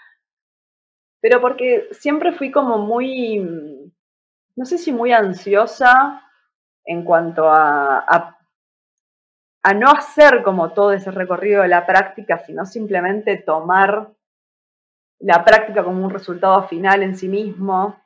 [1.20, 3.92] pero porque siempre fui como muy,
[4.56, 6.24] no sé si muy ansiosa
[6.84, 8.38] en cuanto a, a,
[9.64, 14.10] a no hacer como todo ese recorrido de la práctica, sino simplemente tomar
[15.20, 18.01] la práctica como un resultado final en sí mismo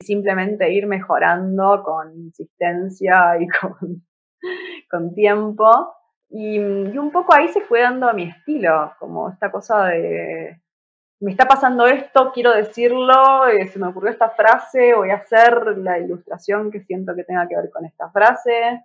[0.00, 3.46] simplemente ir mejorando con insistencia y
[4.90, 5.94] con, tiempo.
[6.28, 10.60] Y, un poco ahí se fue dando mi estilo, como esta cosa de,
[11.20, 15.78] me está pasando esto, quiero decirlo, eh, se me ocurrió esta frase, voy a hacer
[15.78, 18.84] la ilustración que siento que tenga que ver con esta frase.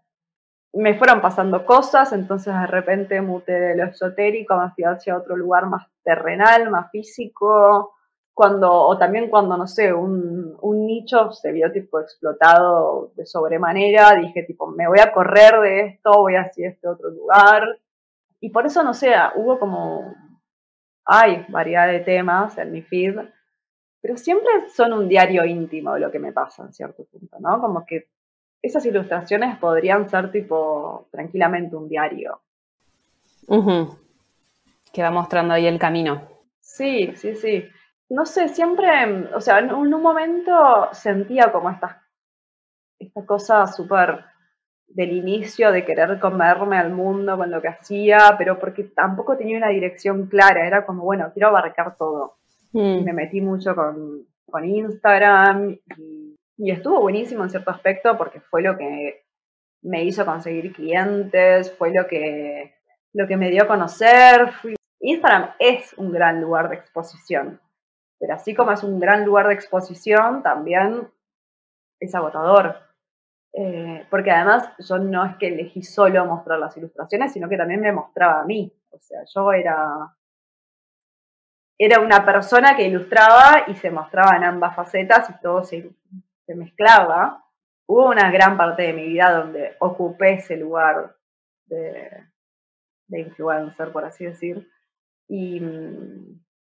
[0.73, 5.35] Me fueron pasando cosas, entonces de repente muté de lo esotérico, me fui hacia otro
[5.35, 7.95] lugar más terrenal, más físico,
[8.33, 14.15] cuando, o también cuando, no sé, un, un, nicho se vio tipo explotado de sobremanera,
[14.15, 17.79] dije tipo, me voy a correr de esto, voy hacia este otro lugar.
[18.39, 20.15] Y por eso, no sé, hubo como,
[21.05, 23.17] hay variedad de temas en mi feed,
[24.01, 27.59] pero siempre son un diario íntimo de lo que me pasa en cierto punto, ¿no?
[27.59, 28.07] Como que
[28.61, 32.41] esas ilustraciones podrían ser tipo tranquilamente un diario.
[34.93, 36.27] Que va mostrando ahí el camino.
[36.59, 37.65] Sí, sí, sí
[38.11, 38.87] no sé, siempre,
[39.33, 42.05] o sea, en un momento sentía como esta,
[42.99, 44.25] esta cosa súper
[44.85, 49.57] del inicio de querer comerme al mundo con lo que hacía, pero porque tampoco tenía
[49.57, 52.35] una dirección clara, era como, bueno, quiero abarcar todo.
[52.73, 53.03] Mm.
[53.03, 58.61] me metí mucho con, con Instagram y, y, estuvo buenísimo en cierto aspecto porque fue
[58.61, 59.23] lo que
[59.83, 62.75] me hizo conseguir clientes, fue lo que,
[63.13, 64.51] lo que me dio a conocer.
[64.99, 67.59] Instagram es un gran lugar de exposición.
[68.21, 71.09] Pero así como es un gran lugar de exposición, también
[71.99, 72.77] es agotador.
[73.51, 77.81] Eh, porque además yo no es que elegí solo mostrar las ilustraciones, sino que también
[77.81, 78.71] me mostraba a mí.
[78.91, 80.15] O sea, yo era,
[81.79, 85.89] era una persona que ilustraba y se mostraba en ambas facetas y todo se,
[86.45, 87.43] mezclaba.
[87.87, 91.15] Hubo una gran parte de mi vida donde ocupé ese lugar
[91.65, 92.27] de,
[93.07, 94.69] de influencer, por así decir.
[95.27, 95.59] Y,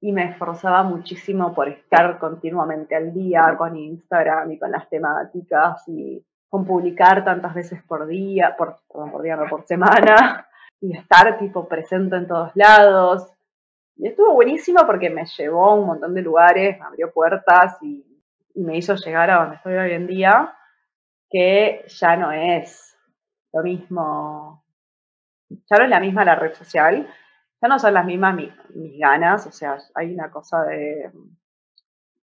[0.00, 5.86] y me esforzaba muchísimo por estar continuamente al día con Instagram y con las temáticas
[5.88, 10.48] y con publicar tantas veces por día, por, por día, no por semana,
[10.80, 13.30] y estar tipo presente en todos lados.
[13.96, 18.04] Y estuvo buenísimo porque me llevó a un montón de lugares, abrió puertas y,
[18.54, 20.54] y me hizo llegar a donde estoy hoy en día,
[21.28, 22.96] que ya no es
[23.52, 24.64] lo mismo,
[25.48, 27.06] ya no es la misma la red social,
[27.61, 31.11] ya no son las mismas mis, ganas, o sea, hay una cosa de,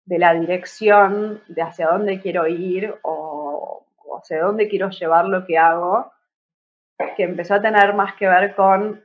[0.05, 3.85] de la dirección, de hacia dónde quiero ir o,
[4.17, 6.11] hacia dónde quiero llevar lo que hago,
[7.15, 9.03] que empezó a tener más que ver con,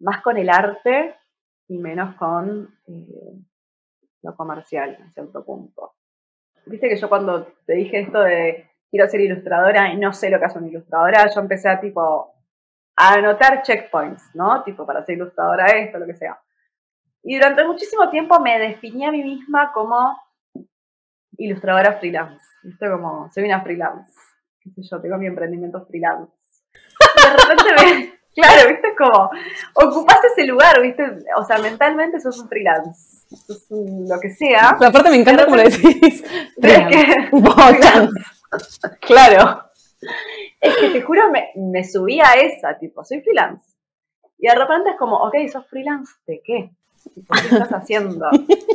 [0.00, 1.14] más con el arte
[1.68, 3.38] y menos con eh,
[4.22, 5.94] lo comercial, en cierto punto.
[6.66, 10.38] Viste que yo cuando te dije esto de quiero ser ilustradora y no sé lo
[10.38, 12.34] que hace una ilustradora, yo empecé a tipo
[12.96, 14.62] a anotar checkpoints, ¿no?
[14.64, 16.38] Tipo para ser ilustradora esto, lo que sea.
[17.22, 20.16] Y durante muchísimo tiempo me definí a mí misma como
[21.38, 22.44] ilustradora freelance.
[22.62, 22.90] ¿Viste?
[22.90, 24.12] Como, soy una freelance.
[24.60, 25.00] ¿Qué sé yo?
[25.00, 26.32] Tengo mi emprendimiento freelance.
[26.74, 28.94] Y de repente me, claro, ¿viste?
[28.96, 29.30] Como,
[29.74, 31.04] ocupás ese lugar, ¿viste?
[31.36, 33.26] O sea, mentalmente sos un freelance.
[33.28, 34.76] Sos lo que sea.
[34.78, 36.22] La aparte me encanta como lo decís.
[36.60, 37.30] que,
[39.00, 39.71] claro.
[40.60, 43.72] Es que te juro, me, me subí a esa, tipo, soy freelance.
[44.38, 46.70] Y de repente es como, ok, ¿sos freelance de qué?
[47.14, 48.26] ¿Qué estás haciendo?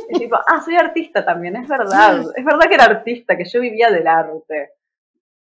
[0.08, 2.24] Es tipo, ah, soy artista también, es verdad.
[2.34, 4.72] Es verdad que era artista, que yo vivía del arte.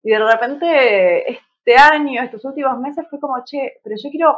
[0.04, 4.38] Y de repente, este año, estos últimos meses, fue como, che, pero yo quiero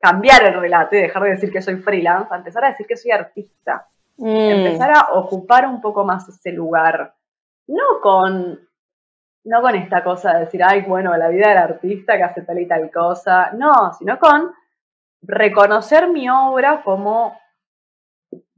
[0.00, 3.10] cambiar el relato y dejar de decir que soy freelance, empezar a decir que soy
[3.12, 3.88] artista.
[4.16, 4.26] Mm.
[4.26, 7.14] Empezar a ocupar un poco más ese lugar.
[7.68, 8.65] No con,
[9.46, 12.58] no con esta cosa de decir, ay, bueno, la vida del artista que hace tal
[12.58, 13.52] y tal cosa.
[13.52, 14.52] No, sino con
[15.22, 17.38] reconocer mi obra como,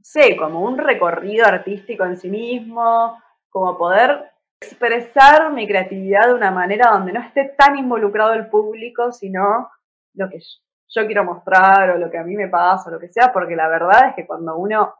[0.01, 6.51] sé, como un recorrido artístico en sí mismo, como poder expresar mi creatividad de una
[6.51, 9.69] manera donde no esté tan involucrado el público, sino
[10.15, 10.39] lo que
[10.87, 13.55] yo quiero mostrar o lo que a mí me pasa o lo que sea, porque
[13.55, 14.95] la verdad es que cuando uno,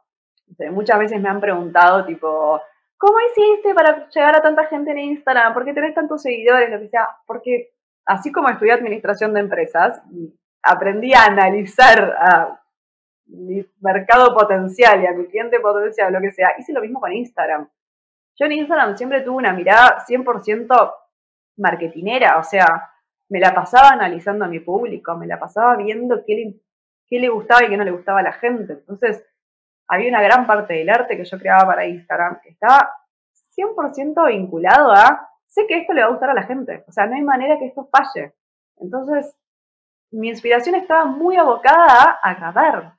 [0.70, 2.60] muchas veces me han preguntado tipo,
[3.00, 5.54] ¿cómo hiciste para llegar a tanta gente en Instagram?
[5.54, 6.70] ¿Por qué tenés tantos seguidores?
[6.70, 7.72] Lo que sea, porque
[8.04, 10.02] así como estudié administración de empresas
[10.62, 12.60] aprendí a analizar a
[13.24, 17.12] mi mercado potencial y a mi cliente potencial, lo que sea, hice lo mismo con
[17.12, 17.70] Instagram.
[18.38, 20.94] Yo en Instagram siempre tuve una mirada 100%
[21.56, 22.66] marketinera, o sea,
[23.30, 26.60] me la pasaba analizando a mi público, me la pasaba viendo qué le,
[27.06, 28.74] qué le gustaba y qué no le gustaba a la gente.
[28.74, 29.24] Entonces,
[29.90, 32.94] había una gran parte del arte que yo creaba para Instagram que estaba
[33.56, 37.06] 100% vinculado a, sé que esto le va a gustar a la gente, o sea,
[37.06, 38.32] no hay manera que esto falle.
[38.78, 39.34] Entonces,
[40.12, 42.94] mi inspiración estaba muy abocada a agradar,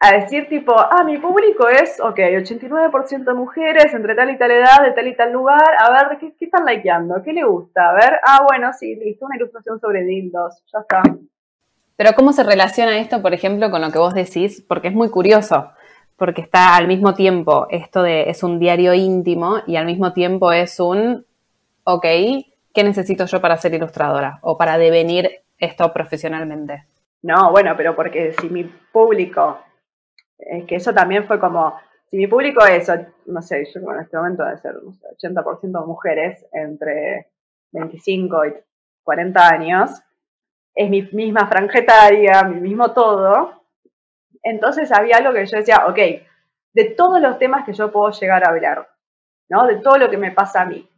[0.00, 4.50] a decir tipo, ah, mi público es, ok, 89% de mujeres entre tal y tal
[4.50, 7.22] edad, de tal y tal lugar, a ver, ¿qué, qué están likeando?
[7.22, 7.90] ¿Qué le gusta?
[7.90, 11.02] A ver, ah, bueno, sí, listo, una ilustración sobre dildos, ya está.
[11.96, 14.64] Pero ¿cómo se relaciona esto, por ejemplo, con lo que vos decís?
[14.66, 15.70] Porque es muy curioso,
[16.20, 20.52] porque está al mismo tiempo, esto de es un diario íntimo y al mismo tiempo
[20.52, 21.24] es un,
[21.84, 22.04] ok,
[22.74, 26.84] ¿qué necesito yo para ser ilustradora o para devenir esto profesionalmente?
[27.22, 29.60] No, bueno, pero porque si mi público
[30.36, 32.92] es que eso también fue como, si mi público es,
[33.24, 37.28] no sé, yo en este momento debe ser 80% mujeres entre
[37.72, 38.54] 25 y
[39.04, 39.90] 40 años,
[40.74, 43.59] es mi misma franjetaria, mi mismo todo,
[44.42, 45.98] entonces había algo que yo decía, ok,
[46.72, 48.88] de todos los temas que yo puedo llegar a hablar,
[49.48, 49.66] ¿no?
[49.66, 50.88] De todo lo que me pasa a mí,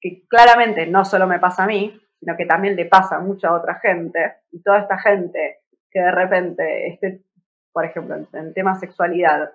[0.00, 3.52] que claramente no solo me pasa a mí, sino que también le pasa a mucha
[3.52, 7.24] otra gente, y toda esta gente que de repente esté
[7.72, 9.52] por ejemplo, en, el tema sexualidad,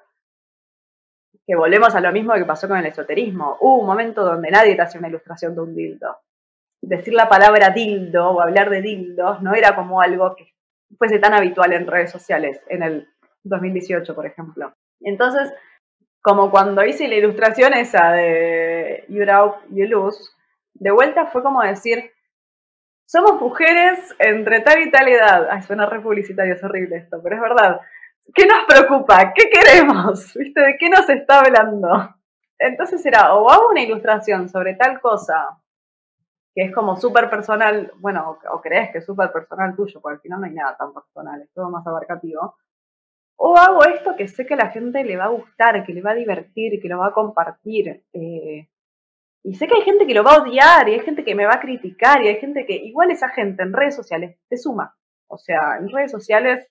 [1.45, 3.57] que volvemos a lo mismo que pasó con el esoterismo.
[3.59, 6.17] Hubo un momento donde nadie te hacía una ilustración de un dildo.
[6.81, 10.53] Decir la palabra dildo o hablar de dildos no era como algo que
[10.97, 13.09] fuese tan habitual en redes sociales en el
[13.45, 14.73] 2018, por ejemplo.
[15.01, 15.53] Entonces,
[16.21, 20.31] como cuando hice la ilustración esa de You Out, You Lose,
[20.73, 22.11] de vuelta fue como decir,
[23.05, 25.47] somos mujeres entre tal y tal edad.
[25.51, 27.79] Ay, suena re publicitario, es horrible esto, pero es verdad.
[28.33, 29.33] ¿Qué nos preocupa?
[29.33, 30.33] ¿Qué queremos?
[30.35, 30.61] ¿Viste?
[30.61, 32.15] ¿De qué nos está hablando?
[32.57, 35.59] Entonces era, o hago una ilustración sobre tal cosa,
[36.53, 40.21] que es como súper personal, bueno, o, crees que es súper personal tuyo, porque al
[40.21, 42.55] final no hay nada tan personal, es todo más abarcativo.
[43.37, 46.01] O hago esto que sé que a la gente le va a gustar, que le
[46.01, 48.03] va a divertir, que lo va a compartir.
[48.13, 48.69] Eh,
[49.43, 51.45] y sé que hay gente que lo va a odiar, y hay gente que me
[51.45, 54.95] va a criticar, y hay gente que, igual esa gente en redes sociales te suma.
[55.27, 56.67] O sea, en redes sociales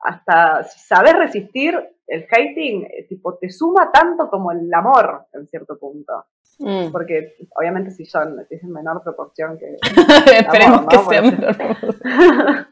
[0.00, 1.74] hasta si sabes resistir
[2.06, 6.26] el hating, eh, tipo, te suma tanto como el amor en cierto punto.
[6.58, 6.90] Mm.
[6.90, 9.76] Porque obviamente si son es en menor proporción que.
[10.38, 11.56] Esperemos que sea menor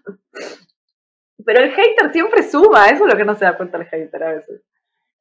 [1.45, 4.23] Pero el hater siempre suma, eso es lo que no se da cuenta el hater
[4.23, 4.63] a veces.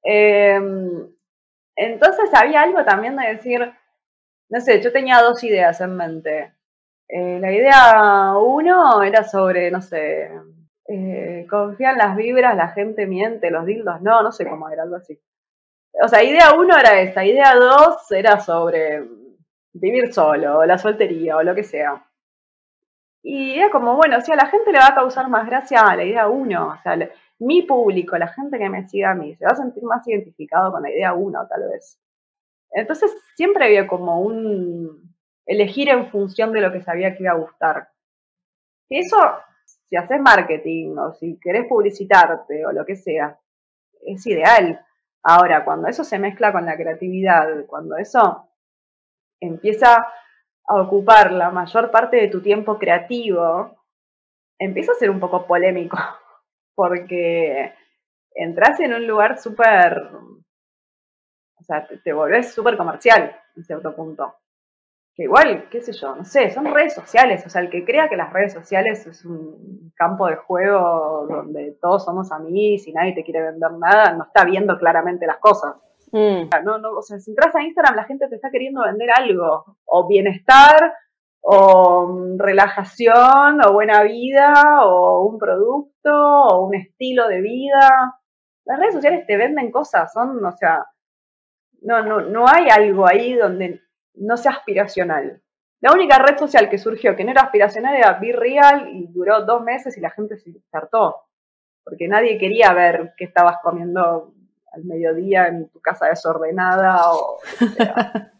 [0.03, 1.07] Em,
[1.75, 3.73] entonces había algo también de decir,
[4.49, 6.53] no sé, yo tenía dos ideas en mente.
[7.07, 10.29] Eh, la idea uno era sobre, no sé,
[10.87, 14.97] eh, confían las vibras, la gente miente, los dildos no, no sé cómo era, algo
[14.97, 15.19] así.
[16.03, 19.03] O sea, idea uno era esa, idea dos era sobre
[19.73, 22.03] vivir solo, la soltería o lo que sea.
[23.23, 25.95] Y era como, bueno, si a la gente le va a causar más gracia a
[25.95, 26.97] la idea uno, o sea,
[27.39, 30.71] mi público, la gente que me sigue a mí, se va a sentir más identificado
[30.71, 31.97] con la idea uno, tal vez.
[32.71, 37.37] Entonces siempre había como un elegir en función de lo que sabía que iba a
[37.37, 37.89] gustar.
[38.89, 39.17] Eso
[39.93, 43.37] si haces marketing o si querés publicitarte o lo que sea,
[44.01, 44.83] es ideal.
[45.21, 48.49] Ahora, cuando eso se mezcla con la creatividad, cuando eso
[49.39, 50.03] empieza
[50.67, 53.75] a ocupar la mayor parte de tu tiempo creativo,
[54.57, 55.97] empieza a ser un poco polémico,
[56.75, 57.73] porque
[58.33, 60.09] entras en un lugar súper,
[61.59, 64.35] o sea, te, te volvés súper comercial en cierto punto.
[65.15, 68.09] que igual, qué sé yo, no sé, son redes sociales, o sea, el que crea
[68.09, 73.13] que las redes sociales es un campo de juego donde todos somos amigos y nadie
[73.13, 75.75] te quiere vender nada, no está viendo claramente las cosas.
[76.13, 76.49] Mm.
[76.63, 79.77] No, no, o sea, si entras a Instagram la gente te está queriendo vender algo,
[79.83, 80.93] o bienestar,
[81.41, 88.19] o relajación, o buena vida, o un producto, o un estilo de vida.
[88.65, 90.85] Las redes sociales te venden cosas, son, o sea,
[91.81, 93.81] no, no, no hay algo ahí donde
[94.13, 95.41] no sea aspiracional.
[95.81, 99.43] La única red social que surgió que no era aspiracional era Be Real y duró
[99.43, 101.23] dos meses y la gente se insertó.
[101.83, 104.33] Porque nadie quería ver qué estabas comiendo
[104.73, 107.37] al mediodía en tu casa desordenada o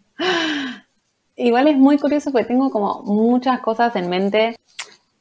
[1.35, 4.55] Igual es muy curioso porque tengo como muchas cosas en mente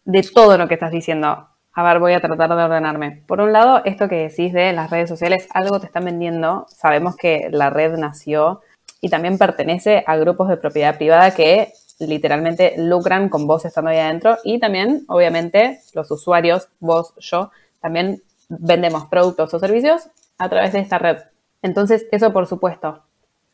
[0.04, 1.48] de todo lo que estás diciendo.
[1.72, 3.24] A ver, voy a tratar de ordenarme.
[3.26, 6.66] Por un lado, esto que decís de las redes sociales, algo te están vendiendo.
[6.68, 8.60] Sabemos que la red nació
[9.00, 13.98] y también pertenece a grupos de propiedad privada que literalmente lucran con vos estando ahí
[13.98, 17.50] adentro y también, obviamente, los usuarios, vos, yo,
[17.80, 20.10] también vendemos productos o servicios
[20.42, 21.18] a través de esta red.
[21.62, 23.04] Entonces, eso por supuesto.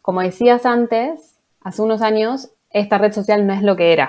[0.00, 4.08] Como decías antes, hace unos años, esta red social no es lo que era.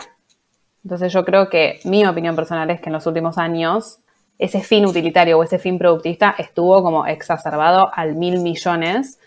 [0.86, 3.99] Entonces yo creo que mi opinión personal es que en los últimos años
[4.38, 9.19] ese fin utilitario o ese fin productista estuvo como exacerbado al mil millones.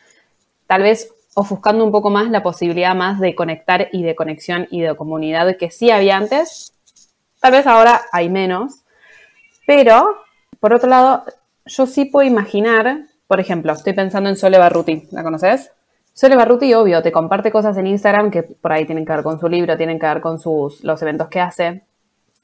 [0.67, 4.81] Tal vez ofuscando un poco más la posibilidad más de conectar y de conexión y
[4.81, 6.73] de comunidad que sí había antes.
[7.41, 8.85] Tal vez ahora hay menos.
[9.67, 10.23] Pero,
[10.59, 11.25] por otro lado,
[11.67, 13.03] yo sí puedo imaginar,
[13.33, 15.73] por ejemplo, estoy pensando en Sole Barruti, ¿la conoces?
[16.13, 19.41] Sole Barruti, obvio, te comparte cosas en Instagram que por ahí tienen que ver con
[19.41, 21.83] su libro, tienen que ver con sus, los eventos que hace.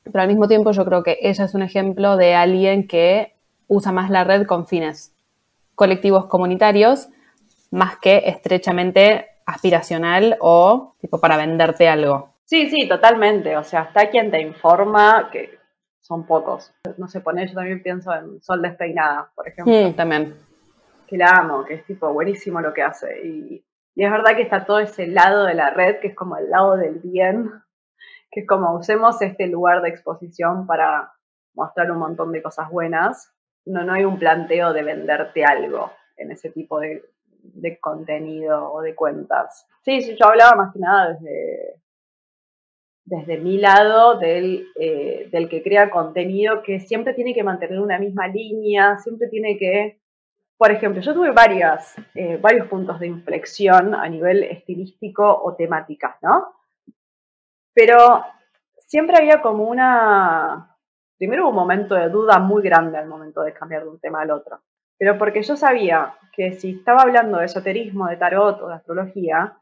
[0.03, 3.34] Pero al mismo tiempo yo creo que ella es un ejemplo de alguien que
[3.66, 5.12] usa más la red con fines
[5.74, 7.11] colectivos comunitarios
[7.70, 12.30] más que estrechamente aspiracional o tipo para venderte algo.
[12.47, 13.59] Sí, sí, totalmente.
[13.59, 15.51] O sea, está quien te informa, que
[16.01, 16.72] son pocos.
[16.97, 19.74] No sé, poner, yo también pienso en Sol Despeinada, por ejemplo.
[19.74, 20.47] Mm, también.
[21.09, 23.26] Que la amo, que es tipo buenísimo lo que hace.
[23.26, 23.64] Y,
[23.96, 26.76] es verdad que está todo ese lado de la red, que es como el lado
[26.76, 27.50] del bien,
[28.30, 31.12] que es como usemos este lugar de exposición para
[31.54, 33.34] mostrar un montón de cosas buenas.
[33.66, 37.02] No, no hay un planteo de venderte algo en ese tipo de,
[37.42, 39.66] de contenido o de cuentas.
[39.82, 41.80] Sí, sí, yo hablaba más que nada desde,
[43.09, 47.98] desde mi lado del, eh, del que crea contenido que siempre tiene que mantener una
[47.98, 49.97] misma línea, siempre tiene que,
[50.59, 51.32] por ejemplo, yo tuve
[52.14, 56.52] eh, varios puntos de inflexión a nivel estilístico o temática, ¿no?
[57.72, 58.24] Pero
[58.76, 60.76] siempre había como una,
[61.16, 64.32] primero un momento de duda muy grande al momento de cambiar de un tema al
[64.32, 64.61] otro
[64.98, 69.56] pero porque yo sabía que si estaba hablando de esoterismo, de tarot o de astrología,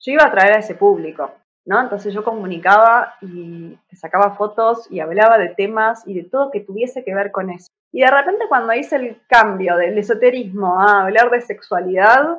[0.00, 1.32] yo iba a atraer a ese público,
[1.66, 1.80] ¿no?
[1.80, 7.04] Entonces yo comunicaba y sacaba fotos y hablaba de temas y de todo que tuviese
[7.04, 7.68] que ver con eso.
[7.92, 12.38] Y de repente cuando hice el cambio del esoterismo a hablar de sexualidad,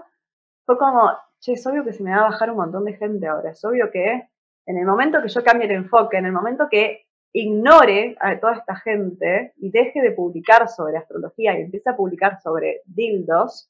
[0.66, 3.28] fue como, che, es obvio que se me va a bajar un montón de gente
[3.28, 4.30] ahora, es obvio que
[4.66, 8.54] en el momento que yo cambie el enfoque, en el momento que ignore a toda
[8.54, 13.70] esta gente y deje de publicar sobre astrología y empiece a publicar sobre dildos,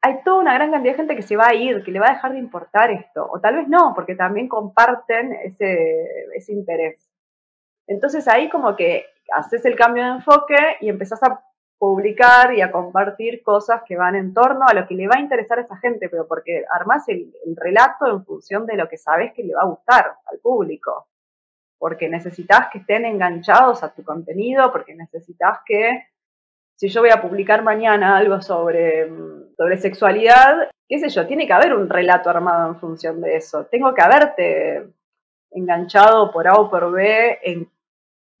[0.00, 2.06] hay toda una gran cantidad de gente que se va a ir, que le va
[2.06, 7.10] a dejar de importar esto, o tal vez no, porque también comparten ese, ese interés.
[7.86, 11.42] Entonces ahí como que haces el cambio de enfoque y empezás a
[11.78, 15.20] publicar y a compartir cosas que van en torno a lo que le va a
[15.20, 19.32] interesar a esa gente, pero porque armás el relato en función de lo que sabes
[19.32, 21.06] que le va a gustar al público
[21.78, 26.08] porque necesitas que estén enganchados a tu contenido, porque necesitas que,
[26.76, 29.08] si yo voy a publicar mañana algo sobre,
[29.56, 33.66] sobre sexualidad, qué sé yo, tiene que haber un relato armado en función de eso.
[33.66, 34.88] Tengo que haberte
[35.50, 37.70] enganchado por A o por B en,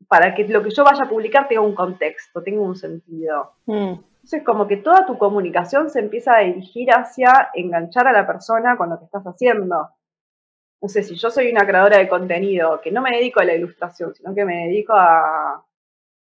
[0.08, 3.52] para que lo que yo vaya a publicar tenga un contexto, tenga un sentido.
[3.66, 3.94] Mm.
[4.16, 8.76] Entonces, como que toda tu comunicación se empieza a dirigir hacia enganchar a la persona
[8.76, 9.90] con lo que estás haciendo
[10.80, 13.54] no sé, si yo soy una creadora de contenido, que no me dedico a la
[13.54, 15.64] ilustración, sino que me dedico a,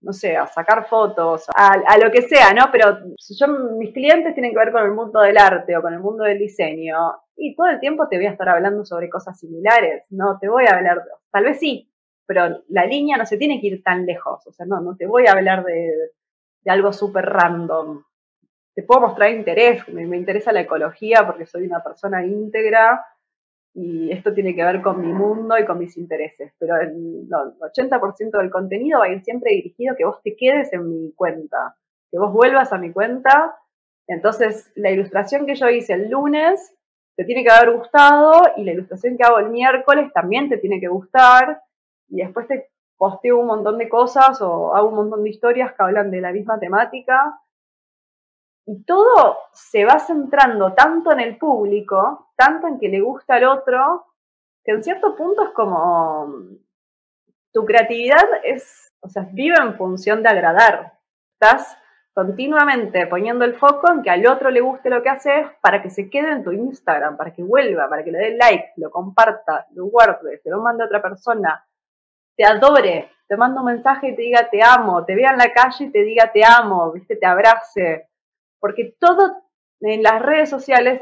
[0.02, 2.70] no sé, a sacar fotos, a, lo que sea, ¿no?
[2.72, 3.48] Pero si yo,
[3.78, 6.40] mis clientes tienen que ver con el mundo del arte o con el mundo del
[6.40, 6.96] diseño,
[7.36, 10.66] y todo el tiempo te voy a estar hablando sobre cosas similares, no te voy
[10.66, 11.87] a hablar, tal vez sí,
[12.28, 15.08] pero la línea no se tiene que ir tan lejos, o sea, no, no te
[15.08, 16.12] voy a hablar de,
[16.66, 18.04] algo súper random.
[18.76, 23.02] Te puedo mostrar interés, me, interesa la ecología porque soy una persona íntegra,
[23.74, 28.32] y esto tiene que ver con mi mundo y con mis intereses, pero el 80%
[28.32, 31.76] del contenido va a ir siempre dirigido a que vos te quedes en mi cuenta,
[32.12, 33.56] que vos vuelvas a mi cuenta.
[34.08, 36.74] Entonces, la ilustración que yo hice el lunes
[37.16, 40.80] te tiene que haber gustado y la ilustración que hago el miércoles también te tiene
[40.80, 41.62] que gustar
[42.10, 45.84] y después te posteo un montón de cosas o hago un montón de historias que
[45.84, 47.40] hablan de la misma temática.
[48.66, 53.46] Y todo se va centrando tanto en el público, tanto en que le gusta al
[53.46, 54.08] otro,
[54.64, 56.34] que en cierto punto es como
[57.54, 60.94] tu creatividad es, o sea, vive en función de agradar.
[61.34, 61.78] Estás
[62.14, 65.90] continuamente poniendo el foco en que al otro le guste lo que haces para que
[65.90, 69.68] se quede en tu Instagram, para que vuelva, para que le dé like, lo comparta,
[69.72, 71.66] lo guarde, se lo mande a otra persona,
[72.38, 75.52] te adore, te manda un mensaje y te diga te amo, te vea en la
[75.52, 78.08] calle y te diga te amo, viste, te abrace,
[78.60, 79.44] porque todo
[79.82, 81.02] en las redes sociales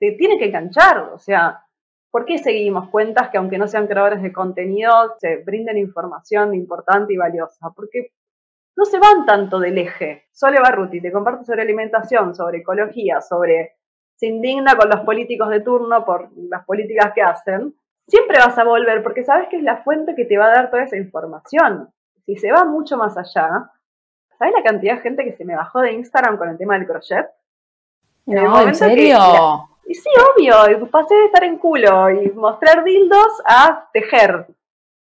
[0.00, 1.64] te tiene que enganchar, o sea,
[2.10, 7.12] ¿por qué seguimos cuentas que aunque no sean creadores de contenido, se brinden información importante
[7.12, 7.70] y valiosa?
[7.76, 8.12] Porque
[8.76, 10.24] no se van tanto del eje.
[10.32, 13.76] Sole Barruti te comparte sobre alimentación, sobre ecología, sobre
[14.16, 17.74] se indigna con los políticos de turno por las políticas que hacen.
[18.10, 20.70] Siempre vas a volver porque sabes que es la fuente que te va a dar
[20.70, 21.92] toda esa información.
[22.26, 23.70] Si se va mucho más allá,
[24.36, 26.88] ¿sabes la cantidad de gente que se me bajó de Instagram con el tema del
[26.88, 27.30] crochet?
[28.26, 29.16] No, ¿en serio?
[29.86, 34.46] y sí, obvio, pasé de estar en culo y mostrar dildos a tejer.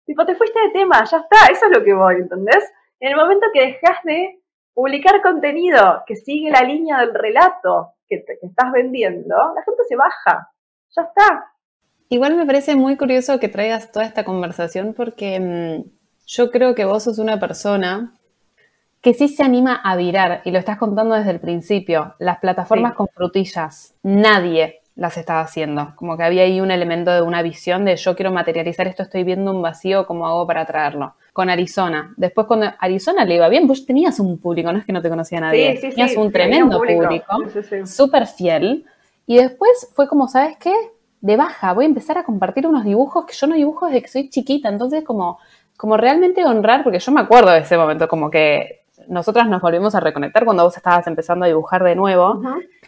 [0.06, 2.64] Tipo, te fuiste de tema, ya está, eso es lo que voy, ¿entendés?
[3.00, 4.42] En el momento que dejas de
[4.74, 9.96] publicar contenido que sigue la línea del relato que, te, estás vendiendo, la gente se
[9.96, 10.52] baja.
[10.96, 11.54] Ya está.
[12.10, 15.90] Igual me parece muy curioso que traigas toda esta conversación porque mm,
[16.26, 18.14] yo creo que vos sos una persona
[19.02, 22.94] que sí se anima a virar, y lo estás contando desde el principio, las plataformas
[22.94, 27.86] con frutillas, nadie las estaba haciendo, como que había ahí un elemento de una visión
[27.86, 31.14] de yo quiero materializar esto, estoy viendo un vacío, ¿cómo hago para traerlo?
[31.38, 32.16] con Arizona.
[32.18, 35.10] Después cuando Arizona le iba bien, vos tenías un público, no es que no te
[35.10, 37.44] conocía nadie, tenías un tremendo público,
[37.86, 38.86] súper fiel.
[39.28, 40.74] Y después fue como, ¿sabes qué?
[41.22, 44.08] De baja, voy a empezar a compartir unos dibujos que yo no dibujo desde que
[44.08, 45.40] soy chiquita, entonces como,
[45.76, 49.96] como realmente honrar, porque yo me acuerdo de ese momento, como que nosotras nos volvimos
[49.96, 52.42] a reconectar cuando vos estabas empezando a dibujar de nuevo.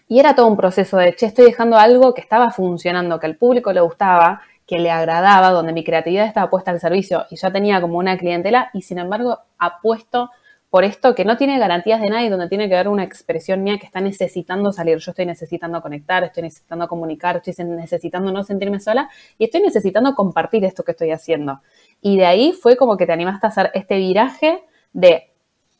[0.08, 3.36] Y era todo un proceso de, che, estoy dejando algo que estaba funcionando, que al
[3.36, 7.52] público le gustaba, que le agradaba, donde mi creatividad estaba puesta al servicio y ya
[7.52, 10.30] tenía como una clientela y sin embargo apuesto
[10.70, 13.80] por esto que no tiene garantías de nadie, donde tiene que haber una expresión mía
[13.80, 14.98] que está necesitando salir.
[15.00, 20.14] Yo estoy necesitando conectar, estoy necesitando comunicar, estoy necesitando no sentirme sola y estoy necesitando
[20.14, 21.62] compartir esto que estoy haciendo.
[22.02, 24.64] Y de ahí fue como que te animaste a hacer este viraje
[24.94, 25.32] de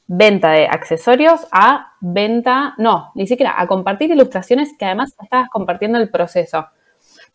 [0.08, 6.00] venta de accesorios a venta, no, ni siquiera, a compartir ilustraciones que además estabas compartiendo
[6.00, 6.66] el proceso.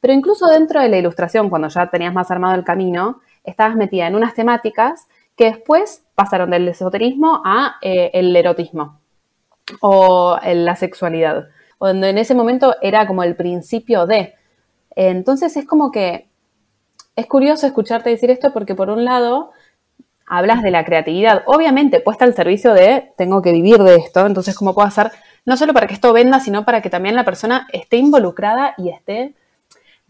[0.00, 4.08] Pero incluso dentro de la ilustración, cuando ya tenías más armado el camino, estabas metida
[4.08, 5.06] en unas temáticas
[5.36, 9.00] que después pasaron del esoterismo a eh, el erotismo
[9.80, 11.48] o la sexualidad,
[11.80, 14.34] donde en ese momento era como el principio de.
[14.94, 16.28] Entonces es como que
[17.16, 19.52] es curioso escucharte decir esto porque por un lado
[20.26, 24.56] hablas de la creatividad, obviamente puesta al servicio de tengo que vivir de esto, entonces
[24.56, 25.12] cómo puedo hacer
[25.44, 28.88] no solo para que esto venda, sino para que también la persona esté involucrada y
[28.88, 29.34] esté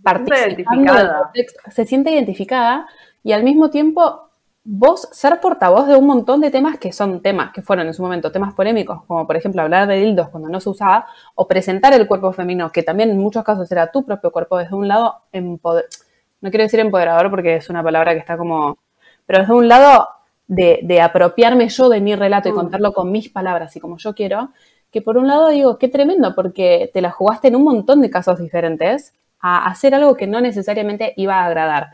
[0.04, 1.32] identificada.
[1.70, 2.86] se siente identificada
[3.22, 4.28] y al mismo tiempo
[4.64, 8.02] vos ser portavoz de un montón de temas que son temas que fueron en su
[8.02, 11.92] momento temas polémicos, como por ejemplo hablar de dildos cuando no se usaba, o presentar
[11.92, 15.22] el cuerpo femenino, que también en muchos casos era tu propio cuerpo desde un lado,
[15.32, 18.78] no quiero decir empoderador porque es una palabra que está como,
[19.26, 20.08] pero desde un lado
[20.46, 22.54] de, apropiarme yo de mi relato y mm.
[22.54, 24.50] contarlo con mis palabras y como yo quiero,
[24.90, 28.10] que por un lado digo, qué tremendo, porque te la jugaste en un montón de
[28.10, 31.90] casos diferentes a hacer algo que no necesariamente iba a agradar.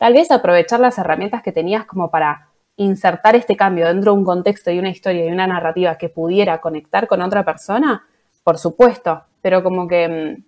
[0.00, 4.24] Tal vez aprovechar las herramientas que tenías como para insertar este cambio dentro de un
[4.24, 8.08] contexto y una historia y una narrativa que pudiera conectar con otra persona,
[8.42, 10.08] por supuesto, pero como que...
[10.08, 10.44] Mm,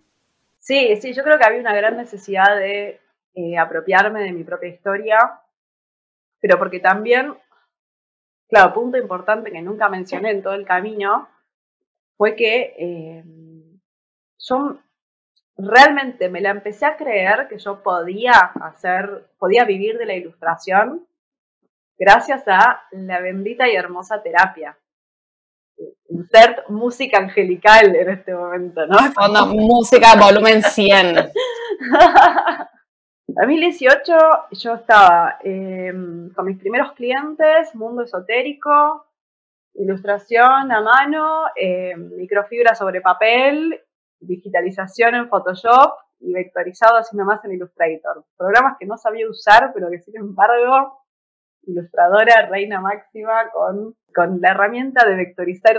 [0.58, 2.98] sí, sí, yo creo que había una gran necesidad de
[3.34, 5.18] eh, apropiarme de mi propia historia,
[6.40, 7.34] pero porque también,
[8.48, 11.28] claro, punto importante que nunca mencioné en todo el camino,
[12.16, 13.24] fue que eh,
[14.38, 14.78] yo
[15.56, 21.06] realmente me la empecé a creer que yo podía hacer, podía vivir de la ilustración
[21.98, 24.76] gracias a la bendita y hermosa terapia.
[26.08, 28.98] Insert música angelical en este momento, ¿no?
[29.46, 31.30] música volumen 100.
[33.26, 34.12] 2018
[34.52, 39.06] yo estaba em, con mis primeros clientes, mundo esotérico,
[39.74, 43.80] ilustración a mano, em, microfibra sobre papel
[44.22, 48.24] digitalización en Photoshop y vectorizado así nomás en Illustrator.
[48.36, 51.04] Programas que no sabía usar, pero que sin embargo,
[51.64, 55.76] ilustradora reina máxima con, con la herramienta de vectorizar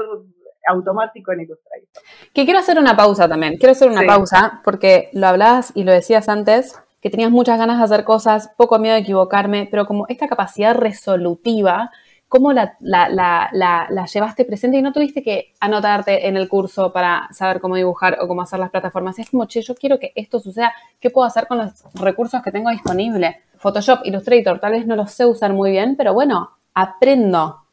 [0.67, 1.89] automático en Illustrator.
[2.33, 5.91] Que quiero hacer una pausa también, quiero hacer una pausa porque lo hablabas y lo
[5.91, 10.05] decías antes, que tenías muchas ganas de hacer cosas, poco miedo de equivocarme, pero como
[10.07, 11.91] esta capacidad resolutiva,
[12.33, 17.61] ¿cómo la, la, llevaste presente y no tuviste que anotarte en el curso para saber
[17.61, 19.19] cómo dibujar o cómo hacer las plataformas?
[19.19, 22.51] Es como, che, yo quiero que esto suceda, ¿qué puedo hacer con los recursos que
[22.51, 23.35] tengo disponibles?
[23.57, 27.67] Photoshop, Illustrator, tal vez no los sé usar muy bien, pero bueno, aprendo.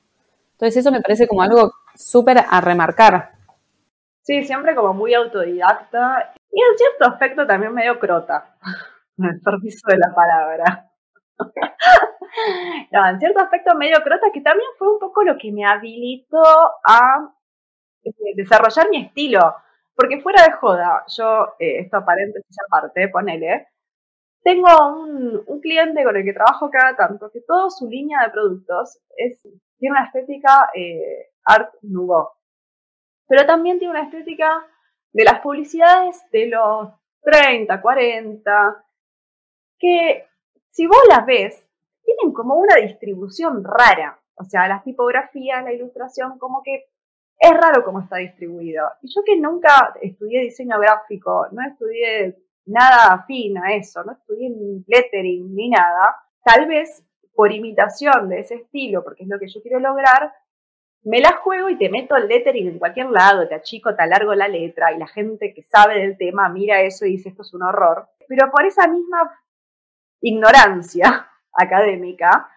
[0.52, 3.30] Entonces eso me parece como algo súper a remarcar.
[4.20, 8.56] Sí, siempre como muy autodidacta y en cierto aspecto también medio crota,
[9.16, 10.89] el permiso de la palabra.
[12.92, 16.42] en cierto aspecto medio crota, que también fue un poco lo que me habilitó
[16.86, 17.34] a
[18.04, 19.54] eh, desarrollar mi estilo.
[19.94, 23.68] Porque fuera de joda, yo, eh, esto paréntesis aparte, ponele,
[24.42, 28.30] tengo un, un, cliente con el que trabajo cada tanto, que toda su línea de
[28.30, 29.42] productos es,
[29.78, 32.30] tiene una estética eh, art nouveau.
[33.28, 34.66] Pero también tiene una estética
[35.12, 36.88] de las publicidades de los
[37.22, 38.84] 30, 40,
[39.78, 40.29] que
[40.70, 41.68] si vos las ves,
[42.02, 44.20] tienen como una distribución rara.
[44.34, 46.86] O sea, las tipografías, la ilustración, como que
[47.38, 48.86] es raro cómo está distribuido.
[49.02, 54.50] Y yo que nunca estudié diseño gráfico, no estudié nada afín a eso, no estudié
[54.86, 57.04] lettering ni nada, tal vez
[57.34, 60.32] por imitación de ese estilo, porque es lo que yo quiero lograr,
[61.02, 64.34] me la juego y te meto el lettering en cualquier lado, te achico, te alargo
[64.34, 67.54] la letra y la gente que sabe del tema mira eso y dice esto es
[67.54, 68.08] un horror.
[68.28, 69.39] Pero por esa misma
[70.20, 72.50] ignorancia académica,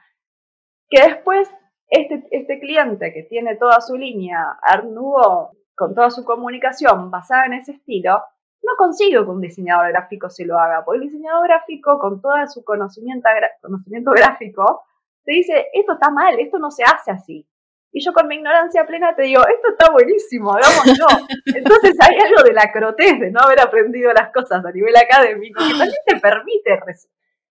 [0.89, 1.49] que después
[1.89, 7.45] este, este cliente que tiene toda su línea Art Nouveau, con toda su comunicación basada
[7.45, 8.23] en ese estilo,
[8.63, 12.35] no consigo que un diseñador gráfico se lo haga, porque el diseñador gráfico, con todo
[12.47, 13.27] su conocimiento,
[13.61, 14.83] conocimiento gráfico,
[15.25, 17.47] te dice, esto está mal, esto no se hace así.
[17.91, 21.05] Y yo con mi ignorancia plena te digo, esto está buenísimo, hagámoslo.
[21.45, 25.61] Entonces hay algo de la crotez de no haber aprendido las cosas a nivel académico
[25.61, 26.77] que también te permite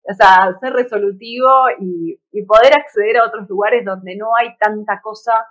[0.05, 1.49] o sea, ser resolutivo
[1.79, 5.47] y, poder acceder a otros lugares donde no hay tanta cosa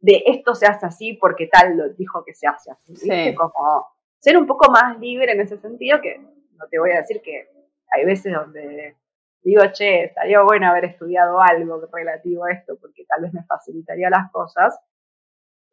[0.00, 2.96] de esto se hace así porque tal lo dijo que se hace así.
[2.96, 3.34] Sí.
[3.34, 3.86] Como
[4.18, 7.48] ser un poco más libre en ese sentido, que no te voy a decir que
[7.90, 8.96] hay veces donde
[9.42, 14.08] digo, che, estaría bueno haber estudiado algo relativo a esto porque tal vez me facilitaría
[14.10, 14.78] las cosas.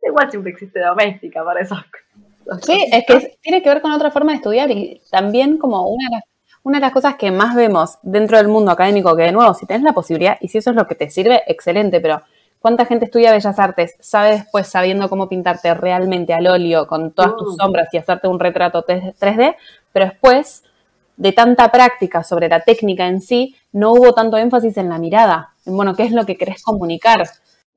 [0.01, 1.75] Igual siempre existe doméstica para eso.
[2.63, 6.09] Sí, es que tiene que ver con otra forma de estudiar y también como una
[6.09, 6.23] de, las,
[6.69, 9.65] una de las cosas que más vemos dentro del mundo académico, que de nuevo, si
[9.65, 12.21] tienes la posibilidad y si eso es lo que te sirve, excelente, pero
[12.61, 13.95] ¿Cuánta gente estudia Bellas Artes?
[14.01, 17.57] Sabe después, sabiendo cómo pintarte realmente al óleo con todas tus mm.
[17.57, 19.55] sombras y hacerte un retrato 3D,
[19.93, 20.65] pero después
[21.15, 25.53] de tanta práctica sobre la técnica en sí, no hubo tanto énfasis en la mirada,
[25.65, 27.23] en bueno, qué es lo que querés comunicar.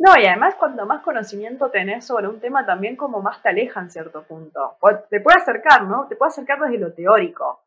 [0.01, 3.78] No, y además cuando más conocimiento tenés sobre un tema, también como más te aleja
[3.78, 4.78] en cierto punto.
[5.09, 6.07] Te puede acercar, ¿no?
[6.09, 7.62] Te puede acercar desde lo teórico.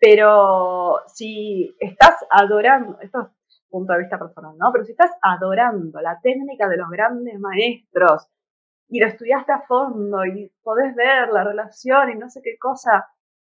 [0.00, 3.30] Pero si estás adorando, esto
[3.68, 4.72] punto de vista personal, ¿no?
[4.72, 8.28] Pero si estás adorando la técnica de los grandes maestros
[8.88, 13.06] y lo estudiaste a fondo y podés ver la relación y no sé qué cosa,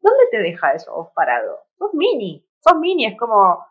[0.01, 1.59] ¿dónde te deja eso vos parado?
[1.78, 3.64] Sos mini, sos mini, es como,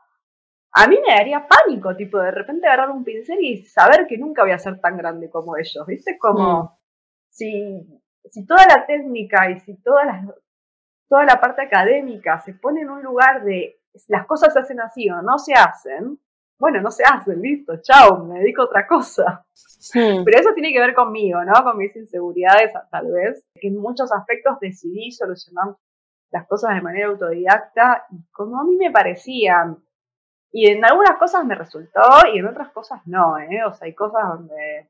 [0.72, 4.44] a mí me daría pánico, tipo, de repente agarrar un pincel y saber que nunca
[4.44, 6.18] voy a ser tan grande como ellos, ¿viste?
[6.20, 6.70] Como, mm.
[7.30, 10.36] si, si toda la técnica y si toda la,
[11.08, 15.10] toda la parte académica se pone en un lugar de las cosas se hacen así
[15.10, 16.20] o no se hacen,
[16.60, 19.46] bueno, no se hace, listo, chao, me dedico a otra cosa.
[19.94, 21.54] Pero eso tiene que ver conmigo, ¿no?
[21.64, 25.76] Con mis inseguridades, tal vez, que en muchos aspectos decidí solucionar
[26.32, 29.78] las cosas de manera autodidacta y como a mí me parecían.
[30.52, 32.02] Y en algunas cosas me resultó
[32.34, 33.64] y en otras cosas no, ¿eh?
[33.66, 34.90] O sea, hay cosas donde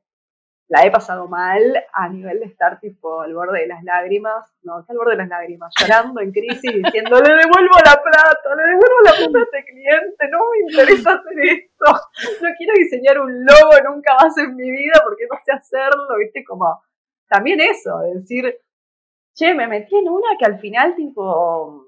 [0.68, 1.60] la he pasado mal
[1.92, 5.28] a nivel de estar tipo al borde de las lágrimas, no, al borde de las
[5.28, 9.64] lágrimas, llorando en crisis, diciendo, le devuelvo la plata, le devuelvo la plata a este
[9.64, 11.86] cliente, no me interesa hacer esto,
[12.42, 16.44] no quiero diseñar un logo nunca más en mi vida porque no sé hacerlo, viste,
[16.44, 16.82] como
[17.28, 18.54] también eso, decir,
[19.34, 21.86] che, me metí en una que al final tipo,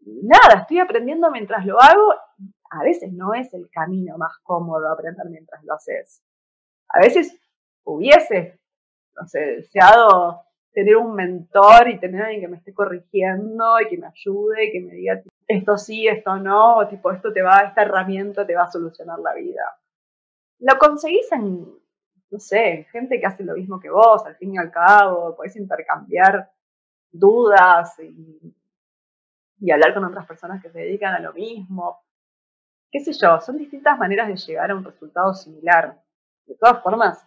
[0.00, 2.12] nada, estoy aprendiendo mientras lo hago,
[2.72, 6.22] a veces no es el camino más cómodo aprender mientras lo haces.
[6.88, 7.36] A veces
[7.84, 8.58] hubiese,
[9.32, 14.66] deseado tener un mentor y tener alguien que me esté corrigiendo y que me ayude
[14.66, 18.54] y que me diga esto sí, esto no, tipo esto te va, esta herramienta te
[18.54, 19.62] va a solucionar la vida.
[20.60, 21.66] Lo conseguís en,
[22.30, 25.56] no sé, gente que hace lo mismo que vos, al fin y al cabo, podés
[25.56, 26.50] intercambiar
[27.10, 28.54] dudas y,
[29.58, 32.04] y hablar con otras personas que se dedican a lo mismo.
[32.92, 36.00] Qué sé yo, son distintas maneras de llegar a un resultado similar.
[36.46, 37.26] De todas formas,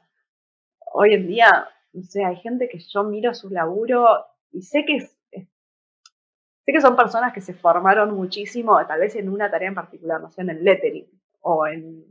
[0.93, 4.99] hoy en día no sé, hay gente que yo miro su laburo y sé que
[4.99, 10.21] sé que son personas que se formaron muchísimo, tal vez en una tarea en particular,
[10.21, 11.07] no sé, en el lettering
[11.41, 12.05] o en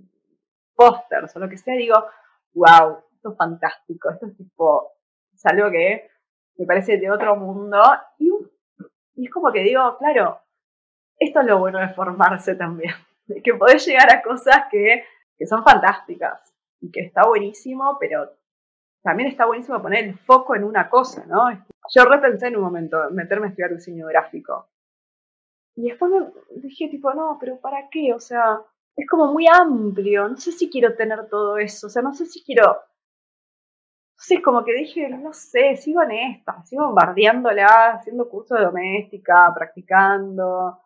[0.74, 1.96] pósters o lo que sea, digo,
[2.52, 4.92] wow, esto es fantástico, esto es tipo,
[5.34, 6.10] es algo que
[6.58, 7.82] me parece de otro mundo
[8.18, 8.30] y,
[9.14, 10.40] y es como que digo, claro,
[11.18, 12.94] esto es lo bueno de formarse también,
[13.42, 15.02] que podés llegar a cosas que,
[15.38, 18.30] que son fantásticas y que está buenísimo, pero
[19.02, 21.50] también está buenísimo poner el foco en una cosa, ¿no?
[21.94, 24.68] Yo repensé en un momento meterme a estudiar diseño gráfico.
[25.74, 28.12] Y después me dije, tipo, no, pero ¿para qué?
[28.12, 28.60] O sea,
[28.96, 30.28] es como muy amplio.
[30.28, 31.86] No sé si quiero tener todo eso.
[31.88, 32.78] O sea, no sé si quiero.
[34.16, 39.52] Sé, como que dije, no sé, sigo en esta, sigo bombardeándola, haciendo cursos de doméstica,
[39.52, 40.78] practicando,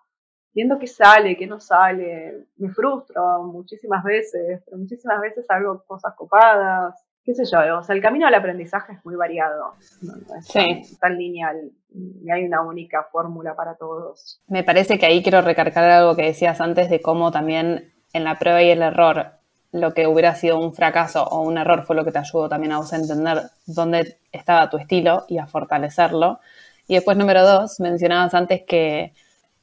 [0.55, 2.47] viendo qué sale, qué no sale.
[2.57, 7.97] Me frustro muchísimas veces, pero muchísimas veces hago cosas copadas qué sé yo, o sea,
[7.97, 13.09] el camino al aprendizaje es muy variado, no, es tan, lineal, y hay una única
[13.11, 14.41] fórmula para todos.
[14.47, 18.39] Me parece que ahí quiero recargar algo que decías antes de cómo también en la
[18.39, 19.33] prueba y el error
[19.73, 22.73] lo que hubiera sido un fracaso o un error fue lo que te ayudó también
[22.73, 26.39] a vos a entender dónde estaba tu estilo y a fortalecerlo.
[26.87, 29.13] Y después, número dos, mencionabas antes que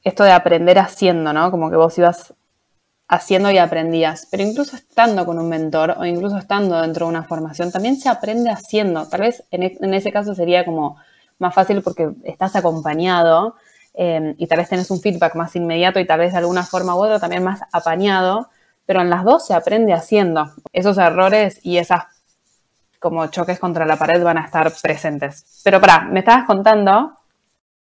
[0.04, 1.50] esto de aprender haciendo, ¿no?
[1.50, 2.34] Como que vos ibas
[3.08, 7.24] haciendo y aprendías, pero incluso estando con un mentor o incluso estando dentro de una
[7.24, 9.06] formación, también se aprende haciendo.
[9.08, 10.96] Tal vez en, e, ese caso sería como
[11.38, 13.56] más fácil porque estás acompañado
[13.94, 16.94] em, y tal vez tenés un feedback más inmediato y tal vez de alguna forma
[16.96, 18.48] u otra también más apañado,
[18.86, 20.52] pero en las dos se aprende haciendo.
[20.72, 22.04] Esos errores y esas
[22.98, 25.60] como choques contra la pared van a estar presentes.
[25.62, 27.14] Pero para, me estabas contando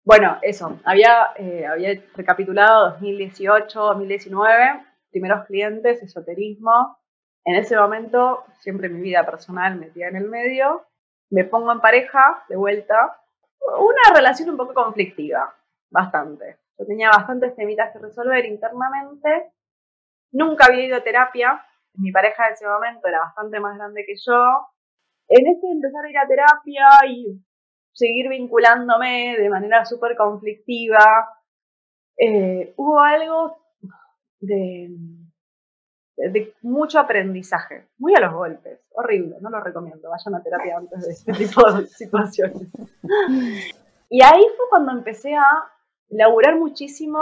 [0.05, 4.86] bueno, eso, había, eh, había recapitulado 2018, 2019
[5.17, 6.99] primeros clientes, esoterismo.
[7.47, 10.85] En ese momento, siempre mi vida personal metida en el medio,
[11.31, 13.19] me pongo en pareja de vuelta.
[13.79, 15.55] Una relación un poco conflictiva,
[15.91, 16.59] bastante.
[16.79, 19.53] Yo tenía bastantes temitas que resolver internamente.
[20.33, 21.65] Nunca había ido a terapia.
[21.95, 24.69] Mi pareja en ese momento era bastante más grande que yo.
[25.29, 27.43] En ese empezar a ir a terapia y
[27.95, 31.27] seguir vinculándome de manera súper conflictiva,
[32.19, 33.66] eh, hubo algo
[34.41, 34.91] de,
[36.17, 41.07] de mucho aprendizaje, muy a los golpes, horrible, no lo recomiendo, vayan a terapia antes
[41.07, 42.69] de este tipo de situaciones.
[44.09, 45.47] Y ahí fue cuando empecé a
[46.11, 47.21] laburar muchísimo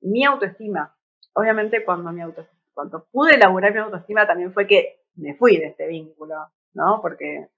[0.00, 0.94] mi autoestima.
[1.34, 5.66] Obviamente cuando, mi auto, cuando pude laburar mi autoestima también fue que me fui de
[5.66, 6.34] este vínculo,
[6.74, 7.00] ¿no?
[7.02, 7.48] Porque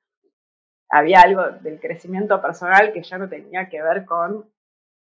[0.91, 4.51] había algo del crecimiento personal que ya no tenía que ver con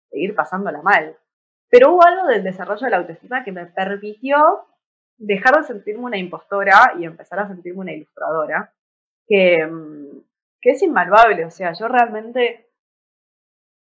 [0.10, 1.18] seguir pasándola mal.
[1.70, 4.38] Pero hubo algo del desarrollo de la autoestima que me permitió
[5.18, 8.74] dejar de sentirme una impostora y empezar a sentirme una ilustradora,
[9.28, 10.22] que, mm,
[10.62, 11.46] es invaluable.
[11.46, 12.68] O sea, yo realmente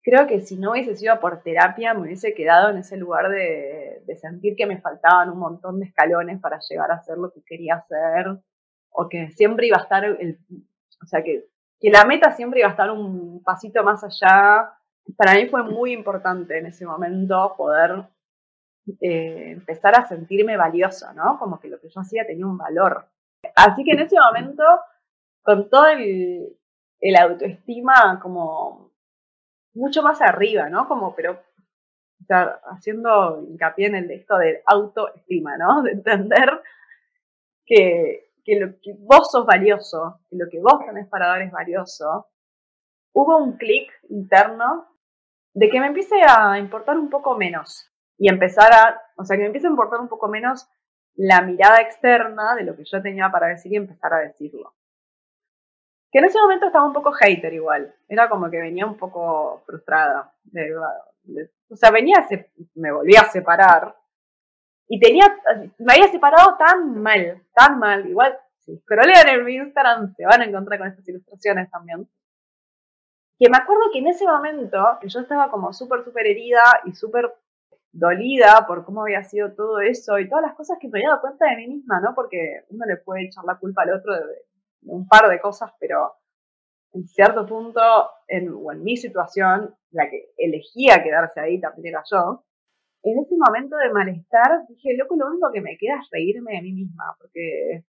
[0.04, 4.04] creo que si no hubiese sido por terapia me hubiese quedado en ese lugar de,
[4.06, 7.42] de, sentir que me faltaban un montón de escalones para llegar a hacer lo que
[7.44, 8.38] quería hacer,
[8.92, 10.40] o que siempre iba a estar, el,
[11.04, 11.46] o sea, que,
[11.80, 14.74] que la meta siempre iba a estar un pasito más allá
[15.18, 18.06] para mí fue muy importante en ese momento poder
[19.02, 21.38] eh, empezar a sentirme valiosa, ¿no?
[21.40, 23.08] Como que lo que yo hacía tenía un valor.
[23.56, 24.64] Así que en ese momento,
[25.44, 26.58] con todo el,
[27.20, 28.92] autoestima como
[29.76, 30.88] mucho más arriba, ¿no?
[30.88, 31.40] Como, pero
[32.72, 35.84] haciendo hincapié en el esto de autoestima, ¿no?
[35.84, 36.50] De entender
[37.66, 41.52] que, que, lo, que vos sos valioso, que lo que vos tenés para dar es
[41.52, 42.28] valioso.
[43.14, 44.95] Hubo un clic interno
[45.56, 49.42] de que me empiece a importar un poco menos y empezar a, o sea, que
[49.42, 50.68] me empiece a importar un poco menos
[51.16, 54.76] la mirada externa de lo que yo tenía para decir y empezar a decirlo.
[56.12, 59.64] Que en ese momento estaba un poco hater igual, era como que venía un poco
[59.66, 60.34] frustrada.
[61.70, 62.18] o sea, venía,
[62.76, 63.96] me volví a separar
[64.90, 65.26] y tenía,
[65.80, 68.38] me había separado tan mal, tan mal, igual,
[68.86, 72.10] pero lean en mi Instagram, se van a encontrar con estas ilustraciones también
[73.38, 77.34] que me acuerdo que en ese momento, yo estaba como súper, súper herida y súper
[77.92, 81.22] dolida por cómo había sido todo eso y todas las cosas que me había dado
[81.22, 82.14] cuenta de mí misma, ¿no?
[82.14, 84.22] Porque uno le puede echar la culpa al otro de,
[84.84, 86.14] un par de cosas, pero
[86.94, 87.82] en cierto punto,
[88.28, 92.44] en, o en mi situación, la que elegía quedarse ahí también era yo,
[93.04, 96.62] en ese momento de malestar dije, loco, lo único que me queda es reírme de
[96.62, 97.86] mí misma, porque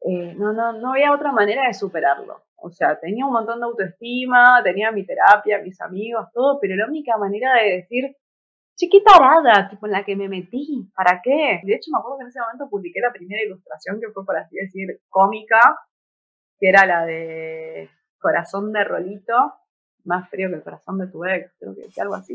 [0.00, 2.42] eh, no, no, no había otra manera de superarlo.
[2.62, 6.86] O sea, tenía un montón de autoestima, tenía mi terapia, mis amigos, todo, pero la
[6.86, 8.16] única manera de decir,
[8.76, 11.60] chiquita arada, tipo en la que me metí, ¿para qué?
[11.62, 14.36] De hecho, me acuerdo que en ese momento publiqué la primera ilustración que fue, por
[14.36, 15.78] así decir, cómica,
[16.58, 19.54] que era la de corazón de rolito,
[20.04, 22.34] más frío que el corazón de tu ex, creo que algo así.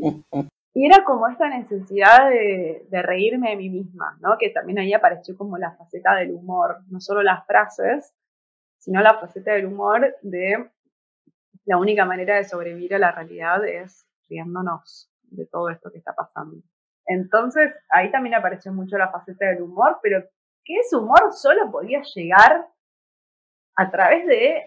[0.74, 4.36] Y era como esta necesidad de, de, reírme de mí misma, ¿no?
[4.38, 8.12] Que también ahí apareció como la faceta del humor, no solo las frases,
[8.86, 10.70] sino la faceta del humor de
[11.64, 16.14] la única manera de sobrevivir a la realidad es riéndonos de todo esto que está
[16.14, 16.62] pasando.
[17.04, 20.22] Entonces, ahí también apareció mucho la faceta del humor, pero
[20.64, 22.68] que ese humor solo podía llegar
[23.74, 24.62] a través de,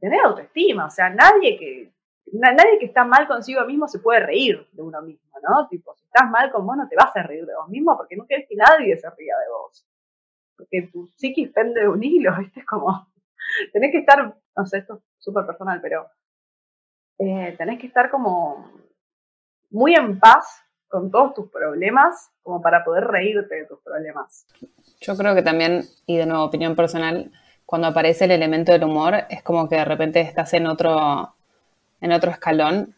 [0.00, 0.86] tener autoestima.
[0.86, 1.92] O sea, nadie que,
[2.32, 5.68] nadie que está mal consigo mismo se puede reír de uno mismo, ¿no?
[5.68, 8.16] Tipo, si estás mal con vos, no te vas a reír de vos mismo porque
[8.16, 9.86] no querés que nadie se ría de vos.
[10.56, 12.64] Porque tu psiquis pende de un hilo, ¿viste?
[12.64, 13.06] Como,
[13.72, 16.06] tenés que estar, no sé, esto es súper personal, pero
[17.18, 18.70] eh, tenés que estar como
[19.70, 24.46] muy en paz con todos tus problemas como para poder reírte de tus problemas.
[25.00, 27.30] Yo creo que también, y de nuevo opinión personal,
[27.66, 31.34] cuando aparece el elemento del humor, es como que de repente estás en otro,
[32.00, 32.94] en otro escalón.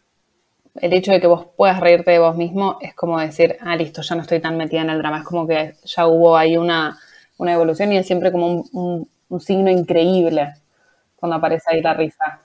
[0.77, 4.03] El hecho de que vos puedas reírte de vos mismo es como decir, ah, listo,
[4.03, 5.19] ya no estoy tan metida en el drama.
[5.19, 6.97] Es como que ya hubo ahí una,
[7.39, 9.09] una evolución y es siempre como un, un
[9.39, 10.55] signo increíble
[11.15, 12.41] cuando aparece ahí la risa.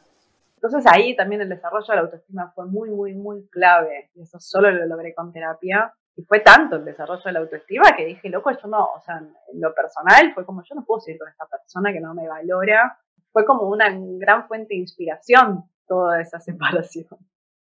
[0.56, 4.10] Entonces ahí también el desarrollo de la autoestima fue muy, muy, muy clave.
[4.16, 5.94] Y eso solo lo logré con terapia.
[6.18, 9.18] Y fue tanto el desarrollo de la autoestima que dije, loco, yo no, o sea,
[9.18, 12.28] en lo personal fue como, yo no puedo seguir con esta persona que no me
[12.28, 12.98] valora.
[13.32, 17.08] Fue como una gran fuente de inspiración toda esa separación.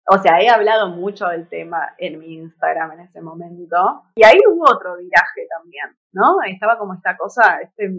[0.09, 4.05] O sea, he hablado mucho del tema en mi Instagram en ese momento.
[4.15, 6.41] Y ahí hubo otro viraje también, ¿no?
[6.41, 7.93] Ahí estaba como esta cosa, este,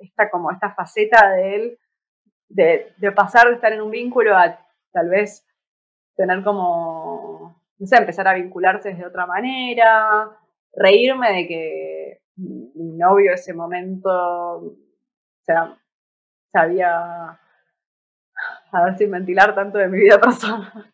[0.00, 1.78] esta como esta faceta de él
[2.48, 4.58] de, pasar de estar en un vínculo a
[4.92, 5.46] tal vez
[6.16, 10.30] tener como, no sé, empezar a vincularse de otra manera,
[10.72, 14.76] reírme de que mi novio ese momento, o
[15.44, 15.76] sea,
[16.52, 17.38] sabía,
[18.72, 20.92] a ver sin ventilar tanto de mi vida personal.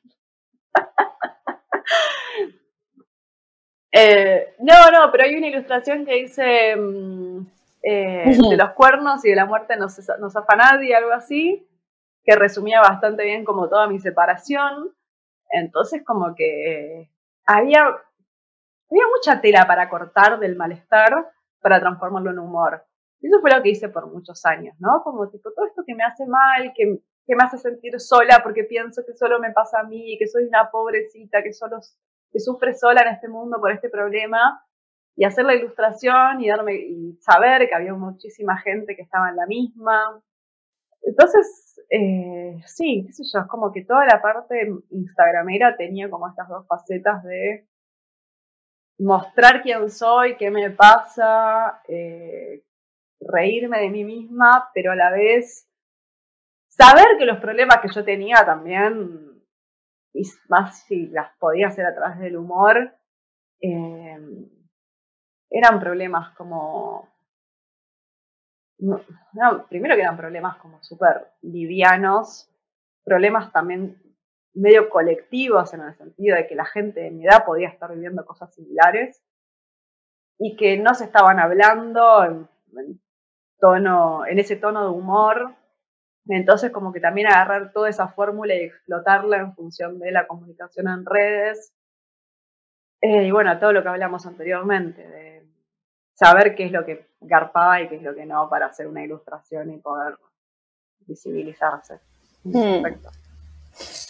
[3.93, 6.77] Eh, no, no, pero hay una ilustración que dice,
[7.83, 11.69] eh, de los cuernos y de la muerte no, se, no zafa nadie, algo así,
[12.25, 14.95] que resumía bastante bien como toda mi separación.
[15.51, 17.11] Entonces como que
[17.47, 22.85] había, había mucha tela para cortar del malestar para transformarlo en humor.
[23.21, 25.03] Y eso fue lo que hice por muchos años, ¿no?
[25.03, 28.65] Como tipo, todo esto que me hace mal, que, que me hace sentir sola porque
[28.65, 31.81] pienso que solo me pasa a mí, que soy una pobrecita, que solo
[32.33, 34.65] que sufre sola en este mundo por este problema,
[35.17, 39.37] y hacer la ilustración y darme y saber que había muchísima gente que estaba en
[39.37, 40.23] la misma.
[41.03, 46.29] Entonces, eh, sí, qué sé yo, es como que toda la parte instagramera tenía como
[46.29, 47.67] estas dos facetas de
[48.99, 52.63] mostrar quién soy, qué me pasa, eh,
[53.21, 55.67] reírme de mí misma, pero a la vez
[56.69, 59.43] saber que los problemas que yo tenía también,
[60.13, 62.95] y más si las podía hacer a través del humor,
[63.61, 64.19] eh,
[65.51, 67.09] eran problemas como...
[69.69, 72.49] Primero que eran problemas como súper livianos,
[73.05, 74.01] problemas también
[74.55, 78.25] medio colectivos en el sentido de que la gente de mi edad podía estar viviendo
[78.25, 79.23] cosas similares
[80.39, 82.49] y que no se estaban hablando en,
[83.59, 85.55] tono, en ese tono de humor.
[86.27, 90.89] Entonces como que también agarrar toda esa fórmula y explotarla en función de la comunicación
[90.89, 91.75] en redes.
[93.03, 95.30] Eh, y bueno, todo lo que hablamos anteriormente, de
[96.21, 99.03] saber qué es lo que garpaba y qué es lo que no para hacer una
[99.03, 100.17] ilustración y poder
[101.07, 101.99] visibilizarse.
[102.45, 102.85] Hmm.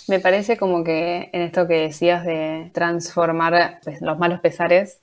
[0.08, 5.00] Me parece como que en esto que decías de transformar pues, los malos pesares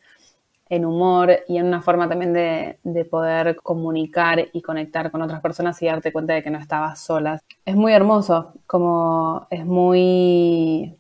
[0.68, 5.40] en humor y en una forma también de, de, poder comunicar y conectar con otras
[5.40, 7.42] personas y darte cuenta de que no estabas solas.
[7.64, 10.98] Es muy hermoso, como es muy...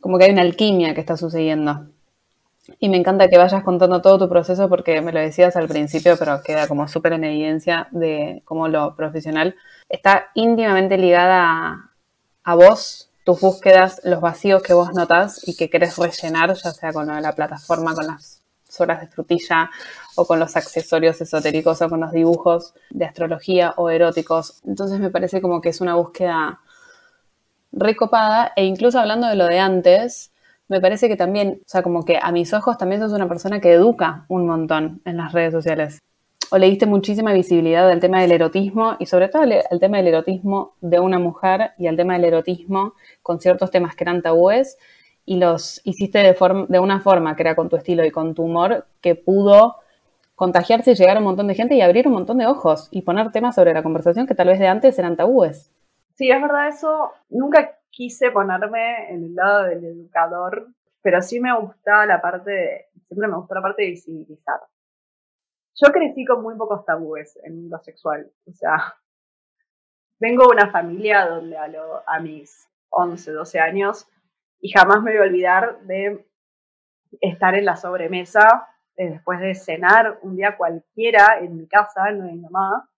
[0.00, 1.91] como que hay una alquimia que está sucediendo.
[2.78, 6.16] Y me encanta que vayas contando todo tu proceso porque me lo decías al principio,
[6.16, 9.56] pero queda como súper en evidencia de cómo lo profesional
[9.88, 11.90] está íntimamente ligada
[12.44, 16.92] a, vos, tus búsquedas, los vacíos que vos notas y que querés rellenar, ya sea
[16.92, 18.42] con la plataforma, con las
[18.78, 19.70] horas de frutilla
[20.16, 24.62] o con los accesorios esotéricos o con los dibujos de astrología o eróticos.
[24.66, 26.60] Entonces me parece como que es una búsqueda
[27.72, 30.31] recopada e incluso hablando de lo de antes,
[30.72, 33.60] me parece que también, o sea, como que a mis ojos también sos una persona
[33.60, 35.98] que educa un montón en las redes sociales.
[36.50, 40.08] O le diste muchísima visibilidad al tema del erotismo y sobre todo al tema del
[40.08, 44.78] erotismo de una mujer y al tema del erotismo con ciertos temas que eran tabúes
[45.26, 46.34] y los hiciste de,
[46.68, 49.76] de una forma que era con tu estilo y con tu humor que pudo
[50.34, 53.02] contagiarse y llegar a un montón de gente y abrir un montón de ojos y
[53.02, 55.70] poner temas sobre la conversación que tal vez de antes eran tabúes.
[56.14, 57.12] Sí, es verdad eso.
[57.28, 60.66] Nunca quise ponerme en el lado del educador,
[61.02, 64.60] pero sí me gustaba la parte, de, siempre me gustó la parte de visibilizar.
[65.80, 68.30] Yo crecí con muy pocos tabúes en lo sexual.
[68.46, 68.94] O sea,
[70.18, 71.70] vengo de una familia donde a,
[72.06, 74.08] a mis 11, 12 años
[74.60, 76.26] y jamás me voy a olvidar de
[77.20, 82.26] estar en la sobremesa eh, después de cenar un día cualquiera en mi casa, no
[82.26, 82.88] de mi mamá,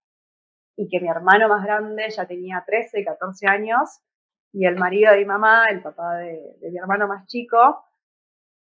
[0.76, 4.00] y que mi hermano más grande ya tenía 13, 14 años,
[4.54, 7.84] y el marido de mi mamá, el papá de, mi hermano más chico,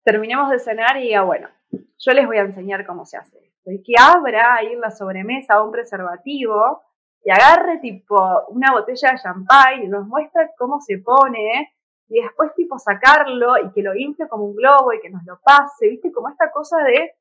[0.03, 3.71] terminemos de cenar y diga, bueno, yo les voy a enseñar cómo se hace esto.
[3.71, 6.83] Y que abra ahí en la sobremesa un preservativo
[7.23, 11.73] y agarre tipo una botella de champán y nos muestra cómo se pone
[12.09, 15.39] y después tipo sacarlo y que lo infle como un globo y que nos lo
[15.41, 17.13] pase, viste, como esta cosa de,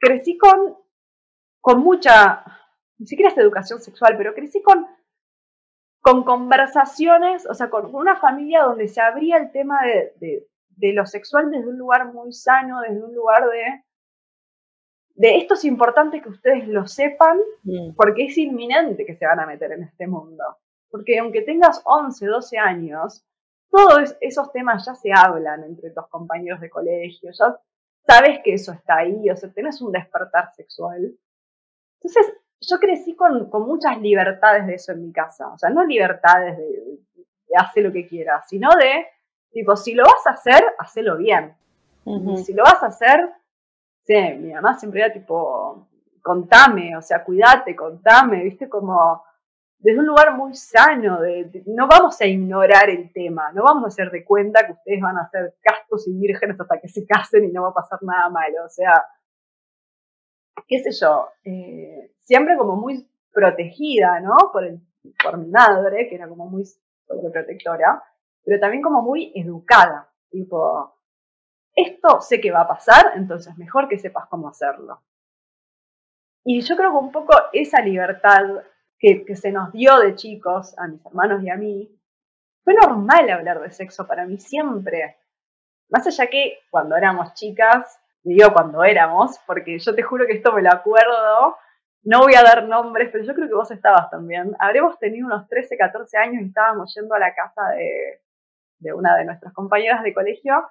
[0.00, 0.76] crecí con,
[1.60, 2.44] con mucha,
[2.98, 4.86] ni siquiera es educación sexual, pero crecí con,
[6.06, 10.46] con conversaciones, o sea, con una familia donde se abría el tema de,
[10.76, 13.82] de, lo sexual desde un lugar muy sano, desde un lugar de,
[15.16, 17.96] de esto es importante que ustedes lo sepan, mm.
[17.96, 20.44] porque es inminente que se van a meter en este mundo.
[20.92, 23.26] Porque aunque tengas 11, 12 años,
[23.68, 27.58] todos esos temas ya se hablan entre tus compañeros de colegio, ya
[28.06, 31.18] sabes que eso está ahí, o sea, tenés un despertar sexual.
[32.00, 36.56] Entonces, yo crecí con, muchas libertades de eso en mi casa, o sea, no libertades
[36.56, 36.98] de,
[37.56, 39.06] hacer lo que quieras, sino de,
[39.50, 41.54] tipo, si lo vas a hacer, hacelo bien.
[42.44, 43.32] Si lo vas a hacer,
[44.02, 45.88] sí, mi mamá siempre era tipo,
[46.22, 49.24] contame, o sea, cuídate, contame, viste, como
[49.78, 53.88] desde un lugar muy sano, de, no vamos a ignorar el tema, no vamos a
[53.88, 57.44] hacer de cuenta que ustedes van a ser castos y vírgenes hasta que se casen
[57.44, 59.04] y no va a pasar nada malo, o sea,
[60.66, 64.36] qué sé yo, eh, siempre como muy protegida, ¿no?
[64.52, 64.80] Por, el,
[65.22, 66.64] por mi madre, que era como muy
[67.06, 68.02] sobreprotectora,
[68.44, 70.94] pero también como muy educada, tipo,
[71.74, 75.02] esto sé que va a pasar, entonces mejor que sepas cómo hacerlo.
[76.44, 78.62] Y yo creo que un poco esa libertad
[78.98, 81.92] que, se nos dio de chicos, a mis hermanos y a mí,
[82.64, 85.18] fue normal hablar de sexo para mí siempre.
[85.88, 90.52] Más allá que cuando éramos chicas, digo cuando éramos, porque yo te juro que esto
[90.52, 91.56] me lo acuerdo,
[92.06, 94.54] no voy a dar nombres, pero yo creo que vos estabas también.
[94.60, 98.20] Habremos tenido unos 13, 14 años y estábamos yendo a la casa de,
[98.78, 100.70] de una de nuestras compañeras de colegio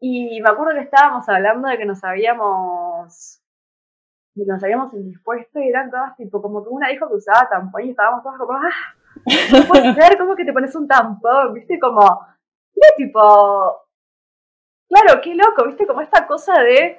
[0.00, 3.40] y me acuerdo que estábamos hablando de que nos habíamos
[4.34, 7.48] de que nos habíamos indispuesto y eran todas tipo, como que una dijo que usaba
[7.48, 8.94] tampón y estábamos todas como, ah,
[9.52, 11.54] no puede ser, ¿cómo que te pones un tampón?
[11.54, 11.78] ¿Viste?
[11.78, 12.26] Como,
[12.74, 13.86] de tipo,
[14.88, 15.86] claro, qué loco, ¿viste?
[15.86, 16.98] Como esta cosa de,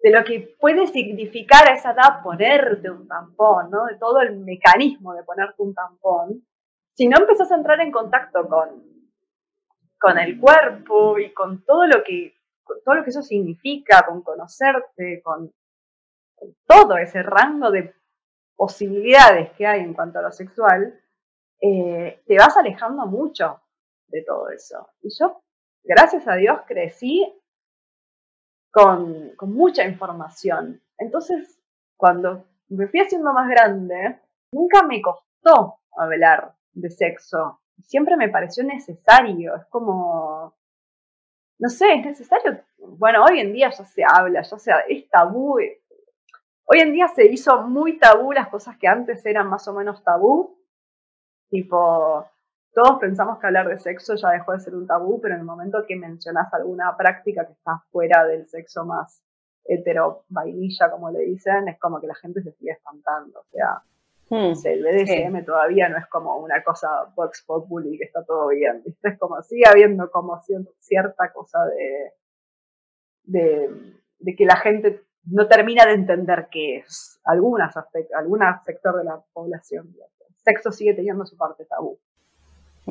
[0.00, 3.86] de lo que puede significar a esa edad ponerte un tampón, ¿no?
[3.86, 6.46] De todo el mecanismo de ponerte un tampón.
[6.94, 8.82] Si no empezás a entrar en contacto con,
[9.98, 12.34] con el cuerpo y con todo lo que
[12.68, 15.50] con todo lo que eso significa, con conocerte, con
[16.66, 17.94] todo ese rango de
[18.54, 21.00] posibilidades que hay en cuanto a lo sexual,
[21.60, 23.62] eh, te vas alejando mucho
[24.08, 24.90] de todo eso.
[25.00, 25.40] Y yo,
[25.82, 27.26] gracias a Dios, crecí
[28.70, 30.80] con, con mucha información.
[30.98, 31.58] Entonces,
[31.96, 34.20] cuando me fui haciendo más grande,
[34.52, 37.60] nunca me costó hablar de sexo.
[37.80, 39.56] Siempre me pareció necesario.
[39.56, 40.54] Es como,
[41.58, 42.60] no sé, es necesario.
[42.78, 45.58] Bueno, hoy en día ya se habla, ya sea, es tabú,
[46.70, 50.04] Hoy en día se hizo muy tabú las cosas que antes eran más o menos
[50.04, 50.58] tabú.
[51.48, 52.26] Tipo,
[52.78, 55.46] todos pensamos que hablar de sexo ya dejó de ser un tabú, pero en el
[55.46, 59.20] momento que mencionas alguna práctica que está fuera del sexo más
[59.64, 63.40] hetero vainilla, como le dicen, es como que la gente se sigue espantando.
[63.40, 63.82] O sea,
[64.30, 68.84] hmm, el BDSM todavía no es como una cosa box populi que está todo bien.
[69.02, 70.40] Es como sigue habiendo como
[70.78, 72.12] cierta cosa de,
[73.24, 73.70] de,
[74.20, 77.74] de que la gente no termina de entender qué es algunas
[78.14, 79.92] algún sector de la población.
[80.20, 81.98] El sexo sigue teniendo su parte tabú.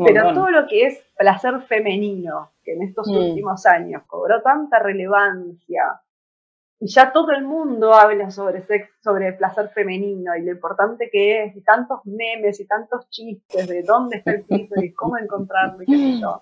[0.05, 3.15] Pero todo lo que es placer femenino, que en estos mm.
[3.15, 6.01] últimos años cobró tanta relevancia,
[6.79, 11.43] y ya todo el mundo habla sobre sexo, sobre placer femenino y lo importante que
[11.43, 15.85] es, y tantos memes y tantos chistes de dónde está el clítoris, cómo encontrarlo y
[15.87, 16.41] qué sé yo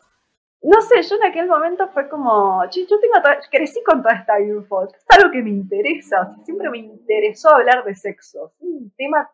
[0.66, 4.86] no sé, yo en aquel momento fue como, yo tengo crecí con toda esta info,
[4.86, 9.30] es algo que me interesa, siempre me interesó hablar de sexo, es un tema,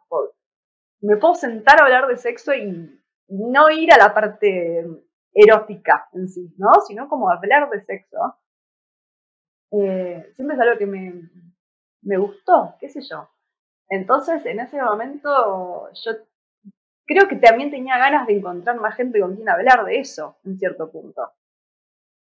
[0.99, 2.99] me puedo sentar a hablar de sexo y
[3.32, 4.86] no ir a la parte
[5.34, 6.69] erótica en sí, ¿no?
[6.88, 8.36] Sino como hablar de sexo.
[9.71, 11.29] Eh, siempre es algo que me,
[12.01, 13.29] me gustó, qué sé yo.
[13.89, 16.11] Entonces, en ese momento, yo
[17.05, 20.57] creo que también tenía ganas de encontrar más gente con quien hablar de eso, en
[20.57, 21.32] cierto punto.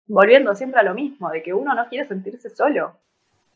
[0.08, 2.98] Volviendo siempre a lo mismo, de que uno no quiere sentirse solo.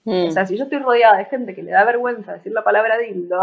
[0.04, 0.28] Mm.
[0.28, 2.97] O sea, si yo estoy rodeada de gente que le da vergüenza decir la palabra
[2.97, 3.41] dildo,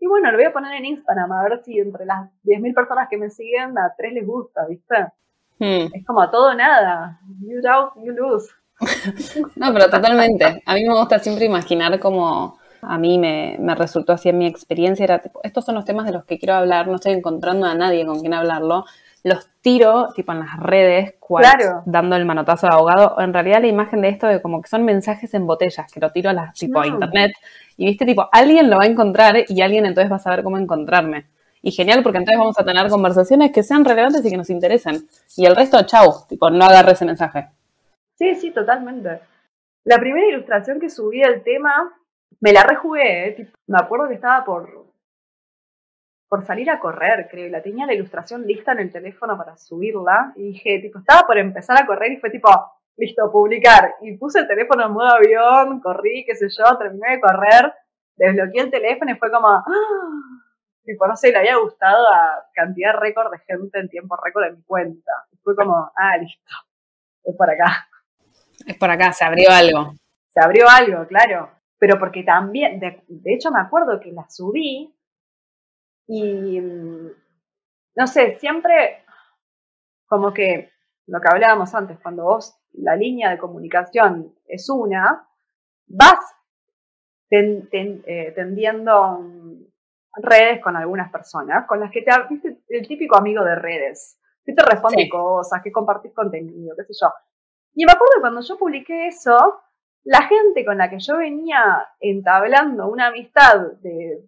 [0.00, 3.08] y bueno, lo voy a poner en Instagram a ver si entre las 10.000 personas
[3.08, 4.94] que me siguen, a tres les gusta, ¿viste?
[5.58, 5.94] Mm.
[5.94, 7.20] Es como a todo nada.
[7.42, 8.48] You out, you lose.
[9.56, 10.62] no, pero totalmente.
[10.64, 15.04] A mí me gusta siempre imaginar como a mí me, resultó así en mi experiencia,
[15.04, 17.74] era tipo, estos son los temas de los que quiero hablar, no estoy encontrando a
[17.74, 18.84] nadie con quien hablarlo,
[19.24, 21.14] los tiro tipo en las redes,
[21.84, 24.84] dando el manotazo de abogado, en realidad la imagen de esto de como que son
[24.84, 27.32] mensajes en botellas, que lo tiro a las tipo a internet,
[27.76, 30.58] y viste, tipo, alguien lo va a encontrar y alguien entonces va a saber cómo
[30.58, 31.26] encontrarme.
[31.62, 35.06] Y genial porque entonces vamos a tener conversaciones que sean relevantes y que nos interesen.
[35.36, 37.48] Y el resto, chau, tipo, no agarre ese mensaje.
[38.16, 39.20] Sí, sí, totalmente.
[39.84, 41.90] La primera ilustración que subí al tema
[42.40, 43.48] me la rejugué, ¿eh?
[43.66, 44.79] me acuerdo que estaba por,
[46.30, 49.56] por salir a correr, creo, y la tenía la ilustración lista en el teléfono para
[49.56, 52.48] subirla, y dije, tipo, estaba por empezar a correr y fue tipo,
[52.96, 57.20] listo, publicar, y puse el teléfono en modo avión, corrí, qué sé yo, terminé de
[57.20, 57.74] correr,
[58.14, 59.64] desbloqueé el teléfono y fue como, ¡Ah!
[60.84, 64.56] tipo, no sé, le había gustado a cantidad récord de gente en tiempo récord en
[64.56, 65.10] mi cuenta.
[65.32, 66.52] Y fue como, ah, listo,
[67.24, 67.88] es por acá.
[68.66, 69.94] Es por acá, se abrió algo.
[70.28, 74.94] Se abrió algo, claro pero porque también, de, hecho me acuerdo que la subí
[76.12, 77.12] y, mm,
[77.94, 79.04] no sé, siempre
[80.06, 80.72] como que
[81.06, 85.28] lo que hablábamos antes, cuando vos la línea de comunicación es una,
[85.86, 86.18] vas
[87.30, 89.24] eh, tendiendo
[90.16, 94.52] redes con algunas personas, con las que te, viste, el típico amigo de redes, que
[94.52, 97.08] te responde cosas, que compartís contenido, qué sé yo.
[97.74, 99.60] Y me acuerdo que cuando yo publiqué eso,
[100.02, 104.24] la gente con la que yo venía entablando una amistad de,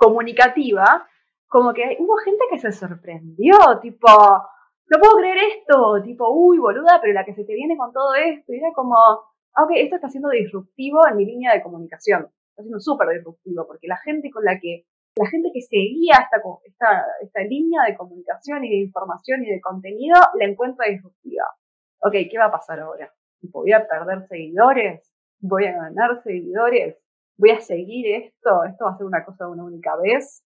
[0.00, 1.06] comunicativa,
[1.46, 6.98] como que hubo gente que se sorprendió, tipo, no puedo creer esto, tipo, uy, boluda,
[7.00, 9.96] pero la que se te viene con todo esto, y era como, ah, ok, esto
[9.96, 14.30] está siendo disruptivo en mi línea de comunicación, está siendo súper disruptivo, porque la gente
[14.30, 14.86] con la que,
[15.16, 19.60] la gente que seguía esta, esta, esta línea de comunicación y de información y de
[19.60, 21.44] contenido, la encuentra disruptiva.
[22.00, 23.12] Ok, ¿qué va a pasar ahora?
[23.42, 26.98] voy a perder seguidores, voy a ganar seguidores,
[27.40, 30.44] voy a seguir esto, esto va a ser una cosa de una única vez.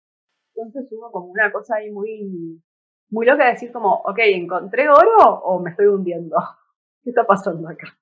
[0.54, 2.62] Entonces hubo como una cosa ahí muy,
[3.10, 6.36] muy loca de decir como, ok, ¿encontré oro o me estoy hundiendo?
[7.02, 7.96] ¿Qué está pasando acá?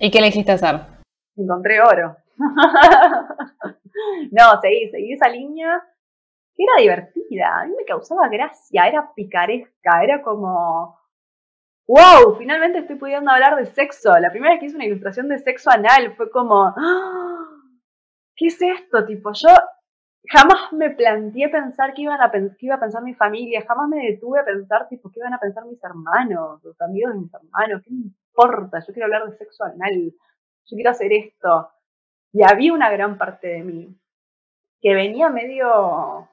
[0.00, 0.80] ¿Y qué elegiste hacer?
[1.36, 2.16] Encontré oro.
[4.32, 5.80] no, seguí, seguí esa línea
[6.54, 10.98] que era divertida, a mí me causaba gracia, era picaresca, era como,
[11.86, 14.18] wow, finalmente estoy pudiendo hablar de sexo.
[14.18, 17.41] La primera vez que hice una ilustración de sexo anal fue como, ¡Ah!
[18.42, 19.04] ¿Qué es esto?
[19.06, 19.48] Tipo, yo
[20.28, 24.40] jamás me planteé pensar que, iban a, iba a pensar mi familia, jamás me detuve
[24.40, 27.90] a pensar, tipo, qué iban a pensar mis hermanos, los amigos de mis hermanos, ¿qué
[27.92, 28.80] me importa?
[28.80, 30.12] Yo quiero hablar de sexo anal,
[30.64, 31.70] yo quiero hacer esto.
[32.32, 33.96] Y había una gran parte de mí
[34.80, 36.28] que venía medio...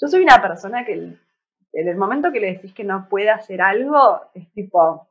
[0.00, 3.60] Yo soy una persona que en el momento que le decís que no puede hacer
[3.60, 5.08] algo, es tipo,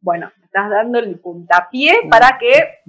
[0.00, 2.80] bueno, estás dando el puntapié para que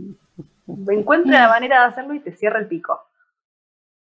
[0.68, 3.02] encuentre la manera de hacerlo y te cierre el pico.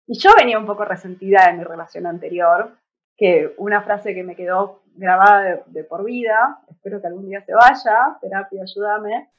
[0.08, 2.78] Y yo venía un poco resentida de mi relación anterior,
[3.18, 7.53] que una frase que me quedó grabada de, por vida, espero que algún día se
[7.53, 9.30] vaya, terapia, ayúdame,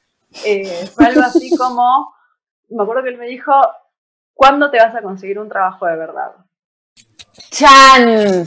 [0.45, 2.15] eh, fue algo así como,
[2.69, 3.53] me acuerdo que él me dijo,
[4.35, 6.33] ¿cuándo te vas a conseguir un trabajo de verdad?
[7.51, 8.45] ¡Chan!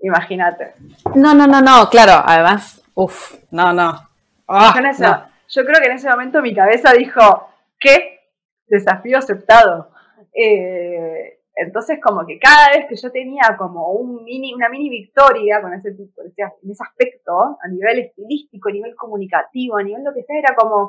[0.00, 0.74] Imagínate.
[1.14, 5.35] No, no, no, no, claro, además, uff, no, ah, no.
[5.48, 7.48] Yo, creo que en ese momento mi cabeza dijo,
[7.78, 8.20] ¿qué?
[8.66, 9.90] Desafío aceptado.
[10.32, 15.62] Eh, entonces, como que cada vez que yo tenía como un mini, una mini victoria
[15.62, 20.12] con ese tipo, en ese aspecto, a nivel estilístico, a nivel comunicativo, a nivel lo
[20.12, 20.86] que sea, era como,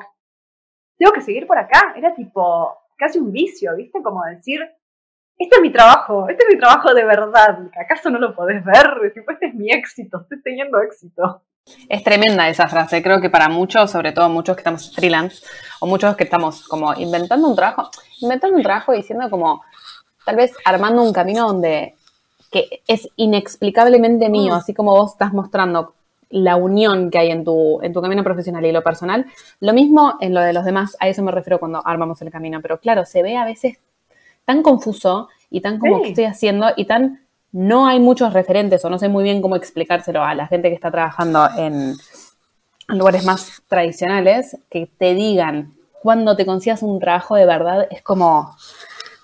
[0.98, 1.94] tengo que seguir por acá.
[1.96, 4.02] Era tipo, casi un vicio, ¿viste?
[4.02, 4.60] Como decir,
[5.38, 9.12] este es mi trabajo, este es mi trabajo de verdad, ¿acaso no lo podés ver?
[9.14, 11.42] este es mi éxito, estoy teniendo éxito.
[11.88, 15.44] Es tremenda esa frase, creo que para muchos, sobre todo muchos que estamos freelance,
[15.80, 17.90] o muchos que estamos como inventando un trabajo,
[18.20, 19.62] inventando un trabajo diciendo como,
[20.24, 21.94] tal vez armando un camino donde
[22.50, 24.56] que es inexplicablemente mío, mm.
[24.56, 25.94] así como vos estás mostrando
[26.30, 29.26] la unión que hay en tu, en tu camino profesional y lo personal.
[29.60, 32.60] Lo mismo en lo de los demás, a eso me refiero cuando armamos el camino,
[32.60, 33.78] pero claro, se ve a veces
[34.44, 37.20] tan confuso y tan como que estoy haciendo y tan
[37.52, 40.74] no hay muchos referentes o no sé muy bien cómo explicárselo a la gente que
[40.74, 41.94] está trabajando en
[42.88, 48.54] lugares más tradicionales que te digan cuando te consigas un trabajo de verdad es como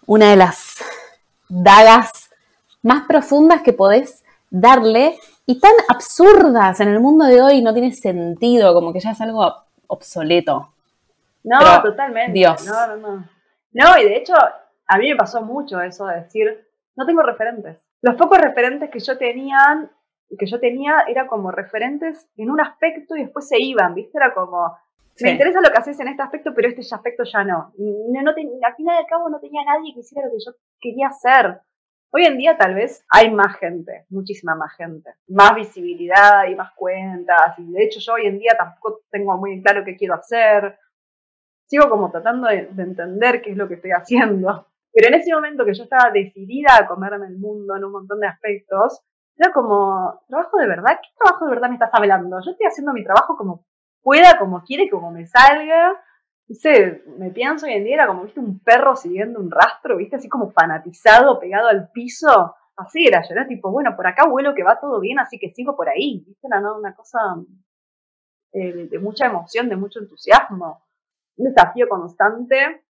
[0.06, 0.76] una de las
[1.48, 2.30] dagas
[2.82, 7.92] más profundas que podés darle y tan absurdas en el mundo de hoy, no tiene
[7.92, 9.54] sentido, como que ya es algo
[9.86, 10.70] obsoleto.
[11.42, 12.32] No, totalmente.
[12.32, 12.64] Dios.
[12.64, 13.28] No, no, no.
[13.72, 14.34] No, y de hecho,
[14.86, 17.76] a mí me pasó mucho eso de decir, no tengo referentes.
[18.04, 19.88] Los pocos referentes que yo tenía,
[20.38, 24.18] que yo tenía era como referentes en un aspecto y después se iban, ¿viste?
[24.18, 24.76] Era como,
[25.22, 27.72] me interesa lo que haces en este aspecto, pero este aspecto ya no.
[27.78, 30.52] no, no al final y al cabo no tenía nadie que hiciera lo que yo
[30.78, 31.62] quería hacer.
[32.10, 36.74] Hoy en día tal vez hay más gente, muchísima más gente, más visibilidad y más
[36.74, 37.58] cuentas.
[37.58, 40.78] Y de hecho yo hoy en día tampoco tengo muy claro qué quiero hacer.
[41.68, 44.68] Sigo como tratando de, entender qué es lo que estoy haciendo.
[44.94, 48.20] Pero en ese momento que yo estaba decidida a comerme el mundo en un montón
[48.20, 49.02] de aspectos,
[49.36, 51.00] era como, ¿trabajo de verdad?
[51.02, 52.40] ¿Qué trabajo de verdad me estás hablando?
[52.44, 53.66] Yo estoy haciendo mi trabajo como
[54.02, 56.00] pueda, como quiere, como me salga
[56.46, 59.96] no sé, me pienso hoy en día era como, viste, un perro siguiendo un rastro,
[59.96, 62.54] viste, así como fanatizado, pegado al piso.
[62.76, 65.52] Así era, yo era tipo, bueno, por acá vuelo que va todo bien, así que
[65.52, 66.24] sigo por ahí.
[66.26, 66.76] Viste, era ¿no?
[66.76, 67.18] una cosa
[68.52, 70.82] eh, de mucha emoción, de mucho entusiasmo.
[71.36, 72.83] Un desafío constante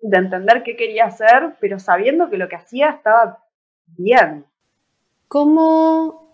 [0.00, 3.44] de entender qué quería hacer, pero sabiendo que lo que hacía estaba
[3.86, 4.44] bien.
[5.28, 6.28] ¿Cómo?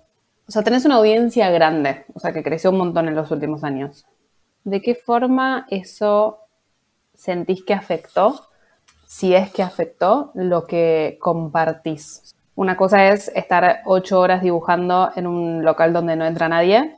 [0.47, 3.65] O sea, tenés una audiencia grande, o sea, que creció un montón en los últimos
[3.65, 4.07] años.
[4.65, 6.39] ¿De qué forma eso
[7.15, 8.49] sentís que afectó,
[9.07, 12.35] si es que afectó, lo que compartís?
[12.55, 16.97] Una cosa es estar ocho horas dibujando en un local donde no entra nadie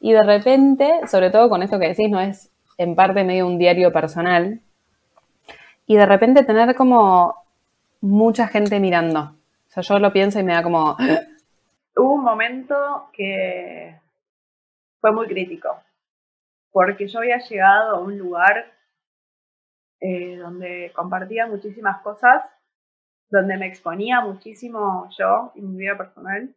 [0.00, 3.58] y de repente, sobre todo con esto que decís, no es en parte medio un
[3.58, 4.60] diario personal,
[5.88, 7.34] y de repente tener como
[8.00, 9.20] mucha gente mirando.
[9.20, 10.96] O sea, yo lo pienso y me da como...
[11.96, 13.98] Hubo un momento que
[15.00, 15.82] fue muy crítico
[16.70, 18.72] porque yo había llegado a un lugar
[20.00, 22.44] eh, donde compartía muchísimas cosas,
[23.30, 26.54] donde me exponía muchísimo yo y mi vida personal,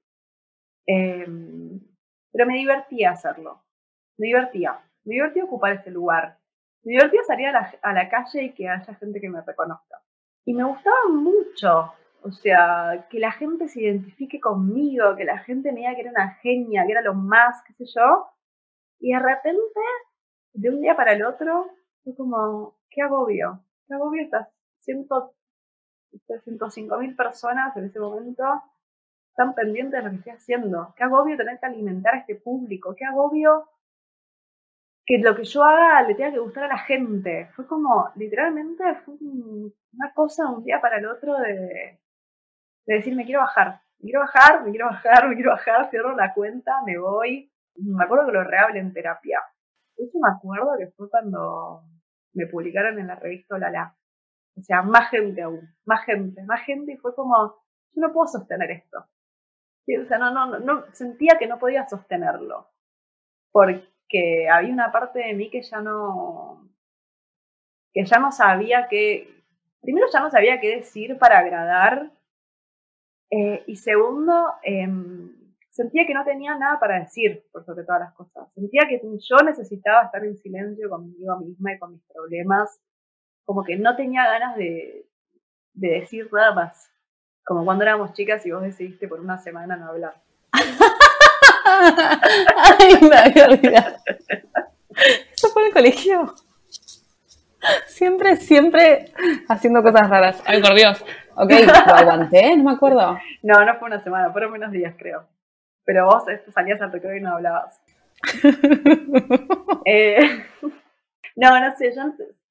[0.85, 1.79] em,
[2.31, 3.63] pero me divertía hacerlo,
[4.17, 6.37] me divertía, me divertía ocupar ese lugar,
[6.83, 10.01] me divertía salir a la, calle y que haya gente que me reconozca.
[10.45, 11.93] Y me gustaba mucho,
[12.23, 16.11] o sea, que la gente se identifique conmigo, que la gente me diga que era
[16.11, 18.27] una genia, que era lo más, qué sé yo,
[18.99, 19.79] y de repente,
[20.53, 21.69] de un día para el otro,
[22.03, 24.47] fue como, qué agobio, qué agobio estas
[24.79, 28.43] 105 mil personas en ese momento
[29.29, 30.93] están pendientes de lo que estoy haciendo.
[30.97, 33.69] Qué agobio tener que alimentar a este público, qué agobio
[35.05, 37.49] que lo que yo haga le tenga que gustar a la gente.
[37.55, 41.99] Fue como, literalmente, fue una cosa un día para el otro de,
[42.85, 46.15] de decir, me quiero bajar, me quiero bajar, me quiero bajar, me quiero bajar, cierro
[46.15, 49.39] la cuenta, me voy, me acuerdo que lo rehablé en terapia.
[49.97, 51.83] Eso me acuerdo que fue cuando
[52.33, 53.95] me publicaron en la revista Lala.
[54.57, 57.63] O sea, más gente aún, más gente, más gente, y fue como,
[57.93, 58.99] yo no puedo sostener esto.
[58.99, 62.69] o sea, no, no, no, sentía que no podía sostenerlo.
[63.51, 63.90] Porque
[64.51, 66.69] había una parte de mí que ya no,
[67.93, 69.43] que ya no sabía qué,
[69.81, 72.11] primero ya no sabía qué decir para agradar,
[73.31, 74.89] eh, y segundo, eh,
[75.69, 78.53] sentía que no tenía nada para decir por sobre todas las cosas.
[78.53, 82.79] Sentía que yo necesitaba estar en silencio conmigo misma y con mis problemas.
[83.45, 85.07] Como que no tenía ganas de,
[85.73, 86.91] de decir nada más.
[87.45, 90.21] Como cuando éramos chicas y vos decidiste por una semana no hablar.
[92.79, 93.97] Ay, me había olvidado.
[95.33, 96.35] Eso fue en el colegio.
[97.87, 99.11] Siempre, siempre
[99.47, 100.41] haciendo cosas raras.
[100.45, 101.03] Ay, por Dios.
[101.35, 103.19] Ok, lo aguanté, no me acuerdo.
[103.43, 105.27] No, no fue una semana, fueron menos días, creo
[105.85, 107.81] pero vos salías al recreo y no hablabas.
[109.83, 110.19] Eh,
[111.35, 112.03] no, no sé, yo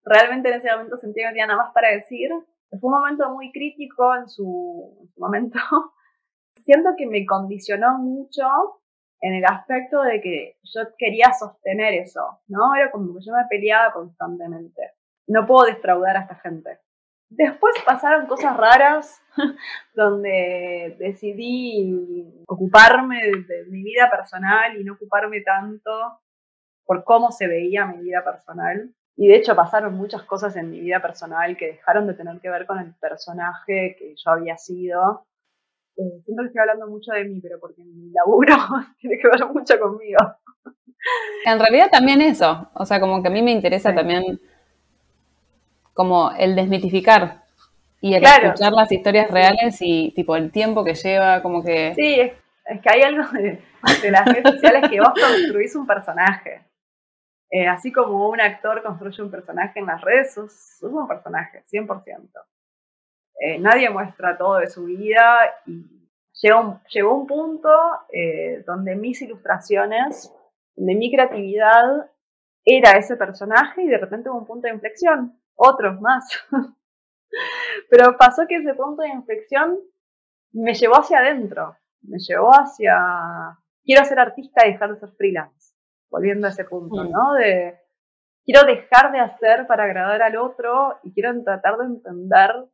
[0.05, 2.29] realmente en ese momento sentía que no tenía nada más para decir.
[2.69, 5.59] Fue un momento muy crítico en su, en su momento.
[6.65, 8.43] Siento que me condicionó mucho
[9.21, 12.75] en el aspecto de que yo quería sostener eso, ¿no?
[12.75, 14.93] Era como que yo me peleaba constantemente.
[15.27, 16.79] No puedo defraudar a esta gente.
[17.29, 19.23] Después pasaron cosas raras
[19.95, 26.21] donde decidí ocuparme de, mi vida personal y no ocuparme tanto
[26.85, 28.93] por cómo se veía mi vida personal.
[29.17, 32.51] Y de hecho pasaron muchas cosas en mi vida personal que dejaron de tener que
[32.51, 35.27] ver con el personaje que yo había sido.
[35.97, 38.55] Eh, siento que estoy hablando mucho de mí, pero porque mi laburo
[39.01, 40.19] tiene que ver mucho conmigo.
[41.47, 44.41] En realidad también eso, o sea, como que a mí me interesa también
[45.95, 47.43] como el desmitificar
[48.01, 51.95] y el escuchar las historias reales y tipo el tiempo que lleva, como que...
[51.95, 52.33] Sí, es,
[52.81, 53.61] que hay algo de,
[54.11, 56.65] las redes sociales que vos construís un personaje.
[57.51, 62.31] Eh, así como un actor construye un personaje en las redes, sos, un personaje, 100%.
[63.43, 65.83] Eh, nadie muestra todo de su vida y
[66.43, 67.71] llegó, llegó un punto
[68.13, 70.31] eh, donde mis ilustraciones,
[70.77, 72.11] de mi creatividad
[72.65, 76.29] era ese personaje y de repente hubo un punto de inflexión, otros más.
[77.91, 79.79] Pero pasó que ese punto de inflexión
[80.53, 85.75] me llevó hacia adentro, me llevó hacia, quiero ser artista y dejar de ser freelance,
[86.11, 87.11] volviendo a ese punto, mm.
[87.11, 87.33] ¿no?
[87.35, 87.79] De,
[88.45, 92.67] quiero dejar de hacer para agradar al otro y quiero tratar de entender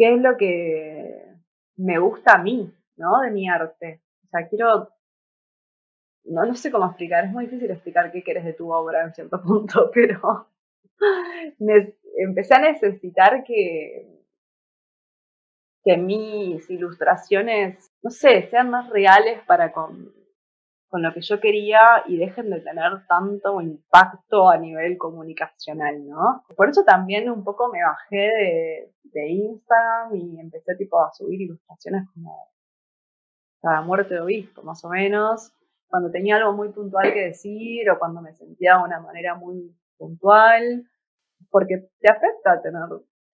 [0.00, 1.26] qué es lo que
[1.76, 3.20] me gusta a mí, ¿no?
[3.20, 4.00] De mi arte.
[4.24, 4.88] O sea, quiero,
[6.24, 9.12] no, no sé cómo explicar, es muy difícil explicar qué quieres de tu obra en
[9.12, 10.48] cierto punto, pero
[12.16, 14.24] empecé a necesitar que,
[15.84, 20.14] que mis ilustraciones, no sé, sean más reales para con,
[20.90, 26.44] con lo que yo quería y dejen de tener tanto impacto a nivel comunicacional, ¿no?
[26.56, 32.08] Por eso también un poco me bajé de, Instagram y empecé tipo a subir ilustraciones
[32.12, 32.48] como
[33.60, 35.52] cada muerte de obispo, más o menos,
[35.88, 39.76] cuando tenía algo muy puntual que decir o cuando me sentía de una manera muy
[39.96, 40.84] puntual,
[41.50, 42.88] porque te afecta tener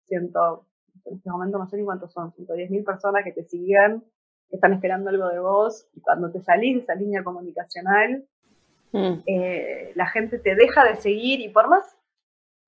[0.07, 0.67] ciento,
[1.05, 4.05] en este momento no sé ni cuántos son, 110 mil personas que te siguen,
[4.51, 8.25] están esperando algo de vos, y cuando te salís de esa línea comunicacional,
[8.93, 9.15] mm.
[9.27, 11.97] eh, la gente te deja de seguir y por más,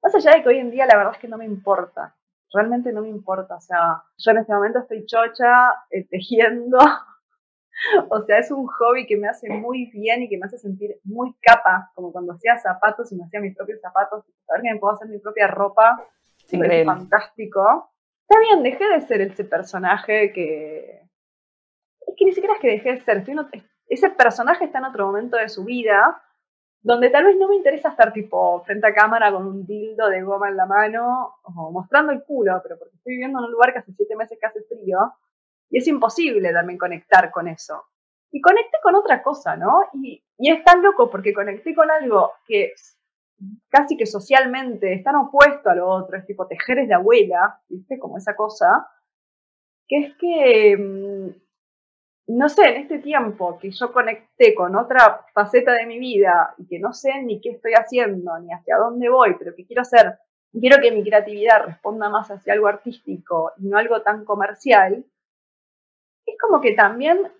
[0.02, 2.14] más allá de que hoy en día la verdad es que no me importa,
[2.52, 6.78] realmente no me importa, o sea, yo en este momento estoy chocha, eh, tejiendo,
[8.10, 10.98] o sea, es un hobby que me hace muy bien y que me hace sentir
[11.04, 14.78] muy capa, como cuando hacía zapatos y me hacía mis propios zapatos, saber que me
[14.78, 16.04] puedo hacer mi propia ropa,
[16.50, 17.90] es fantástico.
[18.28, 21.05] Está bien, dejé de ser ese personaje que...
[22.06, 23.24] Es que ni siquiera es que dejé de ser,
[23.88, 26.22] ese personaje está en otro momento de su vida,
[26.82, 30.22] donde tal vez no me interesa estar tipo frente a cámara con un dildo de
[30.22, 33.72] goma en la mano o mostrando el culo, pero porque estoy viviendo en un lugar
[33.72, 34.98] que hace siete meses que hace frío
[35.68, 37.84] y es imposible también conectar con eso.
[38.30, 39.80] Y conecté con otra cosa, ¿no?
[39.94, 42.72] Y, y es tan loco porque conecté con algo que
[43.68, 47.98] casi que socialmente es tan opuesto a lo otro, es tipo tejeres de abuela, ¿viste?
[47.98, 48.88] Como esa cosa,
[49.86, 51.15] que es que, mm,
[52.28, 56.66] no sé, en este tiempo que yo conecté con otra faceta de mi vida y
[56.66, 60.18] que no sé ni qué estoy haciendo, ni hacia dónde voy, pero que quiero hacer,
[60.52, 65.04] quiero que mi creatividad responda más hacia algo artístico y no algo tan comercial,
[66.26, 67.30] es como que también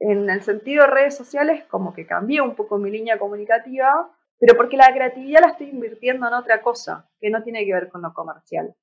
[0.00, 4.56] en el sentido de redes sociales como que cambié un poco mi línea comunicativa, pero
[4.56, 8.02] porque la creatividad la estoy invirtiendo en otra cosa que no tiene que ver con
[8.02, 8.74] lo comercial.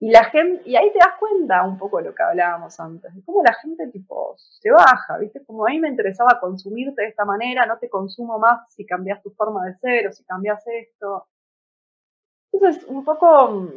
[0.00, 3.14] Y la gente, y ahí te das cuenta un poco de lo que hablábamos antes,
[3.14, 5.44] de cómo la gente tipo se baja, ¿viste?
[5.44, 9.22] Como a mí me interesaba consumirte de esta manera, no te consumo más si cambias
[9.22, 11.26] tu forma de ser o si cambias esto.
[12.52, 13.68] Entonces, un poco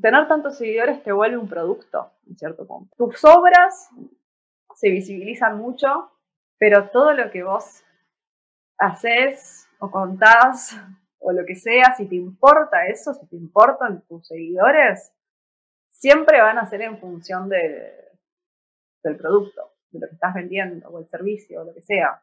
[0.00, 2.94] tener tantos seguidores te vuelve un producto, en cierto punto.
[2.96, 3.90] Tus obras
[4.74, 6.10] se visibilizan mucho,
[6.58, 7.82] pero todo lo que vos
[8.78, 10.78] haces o contás
[11.18, 15.12] o lo que sea, si te importa eso, si te importan tus seguidores,
[15.98, 17.92] siempre van a ser en función de,
[19.02, 22.22] del producto, de lo que estás vendiendo o el servicio o lo que sea.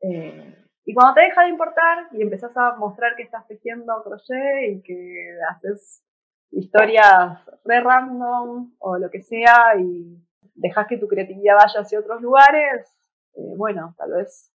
[0.00, 4.70] Eh, y cuando te deja de importar y empezás a mostrar que estás tejiendo crochet
[4.70, 6.04] y que haces
[6.50, 10.18] historias re random o lo que sea y
[10.54, 12.86] dejas que tu creatividad vaya hacia otros lugares,
[13.34, 14.52] eh, bueno, tal vez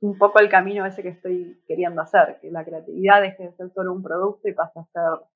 [0.00, 3.70] un poco el camino ese que estoy queriendo hacer, que la creatividad deje de ser
[3.70, 5.26] solo un producto y pase a ser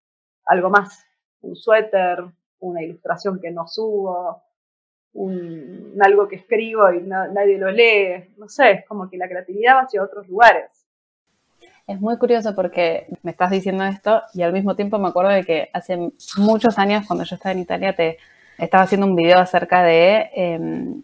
[0.45, 1.05] algo más,
[1.43, 2.25] un suéter,
[2.61, 4.43] una ilustración que no subo,
[5.15, 9.77] un, algo que escribo y nadie lo lee, no sé, es como que la creatividad
[9.77, 10.71] va hacia otros lugares.
[11.87, 15.45] Es muy curioso porque me estás diciendo esto y al mismo tiempo me acuerdo de
[15.45, 15.99] que hace
[16.37, 18.19] muchos años, cuando yo estaba en Italia, te
[18.57, 21.03] estaba haciendo un video acerca de em,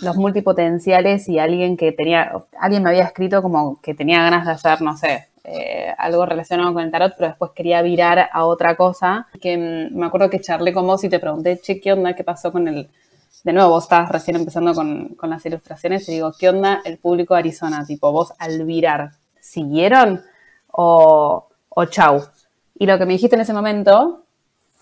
[0.00, 4.52] los multipotenciales y alguien que tenía, alguien me había escrito como que tenía ganas de
[4.52, 8.76] hacer, no sé, eh, algo relacionado con el tarot, pero después quería virar a otra
[8.76, 9.28] cosa.
[9.40, 12.14] Que em, me acuerdo que charlé con vos y te pregunté, che, ¿qué onda?
[12.14, 12.88] ¿Qué pasó con el...
[13.44, 16.98] De nuevo, vos estabas recién empezando con, con las ilustraciones y digo, ¿qué onda el
[16.98, 17.86] público de Arizona?
[17.86, 19.10] Tipo, vos al virar,
[19.40, 20.22] ¿siguieron
[20.72, 22.22] o, o chau?
[22.74, 24.24] Y lo que me dijiste en ese momento,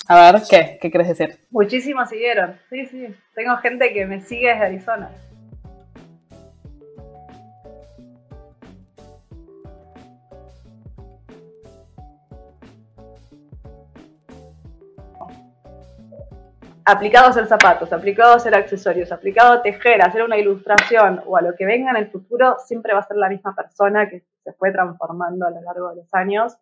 [0.08, 0.78] a ver, ¿qué?
[0.80, 1.38] ¿Qué quieres decir?
[1.50, 3.06] Muchísimos siguieron, sí, sí.
[3.34, 5.10] Tengo gente que me sigue desde Arizona.
[16.84, 21.22] Aplicado a hacer zapatos, aplicado a hacer accesorios, aplicado a tejer, a hacer una ilustración
[21.26, 24.08] o a lo que venga en el futuro, siempre va a ser la misma persona
[24.08, 26.56] que se fue transformando a lo largo de los años,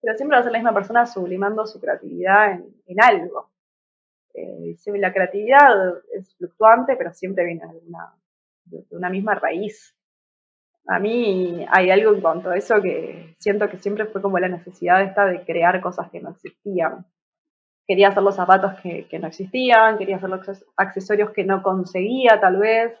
[0.00, 3.50] pero siempre va a ser la misma persona sublimando su creatividad en, algo.
[4.34, 8.14] Eh, la creatividad es fluctuante, pero siempre viene de una,
[8.64, 9.94] de una misma raíz.
[10.86, 14.48] A mí hay algo en cuanto a eso que siento que siempre fue como la
[14.48, 17.06] necesidad esta de crear cosas que no existían.
[17.90, 22.58] Quería hacer los zapatos que, no existían, quería hacer los accesorios que no conseguía tal
[22.58, 22.96] vez,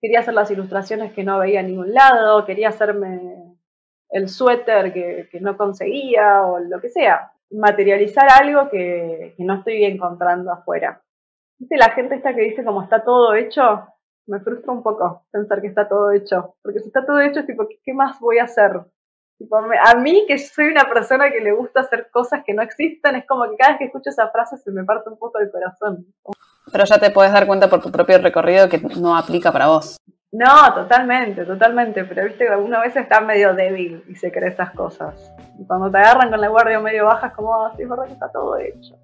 [0.00, 3.20] quería hacer las ilustraciones que no veía en ningún lado, quería hacerme
[4.08, 7.32] el suéter que, no conseguía o lo que sea.
[7.50, 11.02] Materializar algo que, no estoy encontrando afuera.
[11.58, 13.88] ¿Viste la gente esta que dice como está todo hecho?
[14.26, 16.54] Me frustra un poco pensar que está todo hecho.
[16.62, 18.80] Porque si está todo hecho, es tipo, ¿qué más voy a hacer?
[19.84, 23.26] A mí, que soy una persona que le gusta hacer cosas que no existen, es
[23.26, 26.06] como que cada vez que escucho esa frase se me parte un poco el corazón.
[26.70, 29.96] Pero ya te puedes dar cuenta por tu propio recorrido que no aplica para vos.
[30.30, 32.04] No, totalmente, totalmente.
[32.04, 35.32] Pero viste que alguna vez está medio débil y se cree estas cosas.
[35.58, 38.06] Y cuando te agarran con la guardia medio baja es como, ah, sí, es verdad
[38.06, 38.94] que está todo hecho.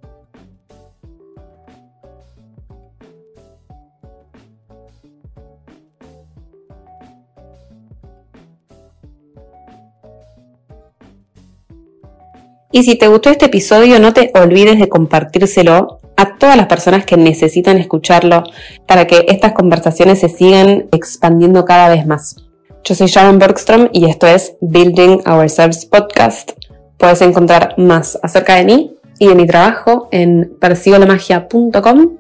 [12.74, 17.06] Y si te gustó este episodio, no te olvides de compartírselo a todas las personas
[17.06, 18.42] que necesitan escucharlo
[18.88, 22.34] para que estas conversaciones se sigan expandiendo cada vez más.
[22.82, 26.51] Yo soy Sharon Bergstrom y esto es Building Ourselves Podcast.
[26.98, 32.16] Puedes encontrar más acerca de mí y de mi trabajo en persigolamagia.com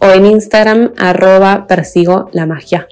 [0.00, 2.88] o en Instagram arroba persigo la magia.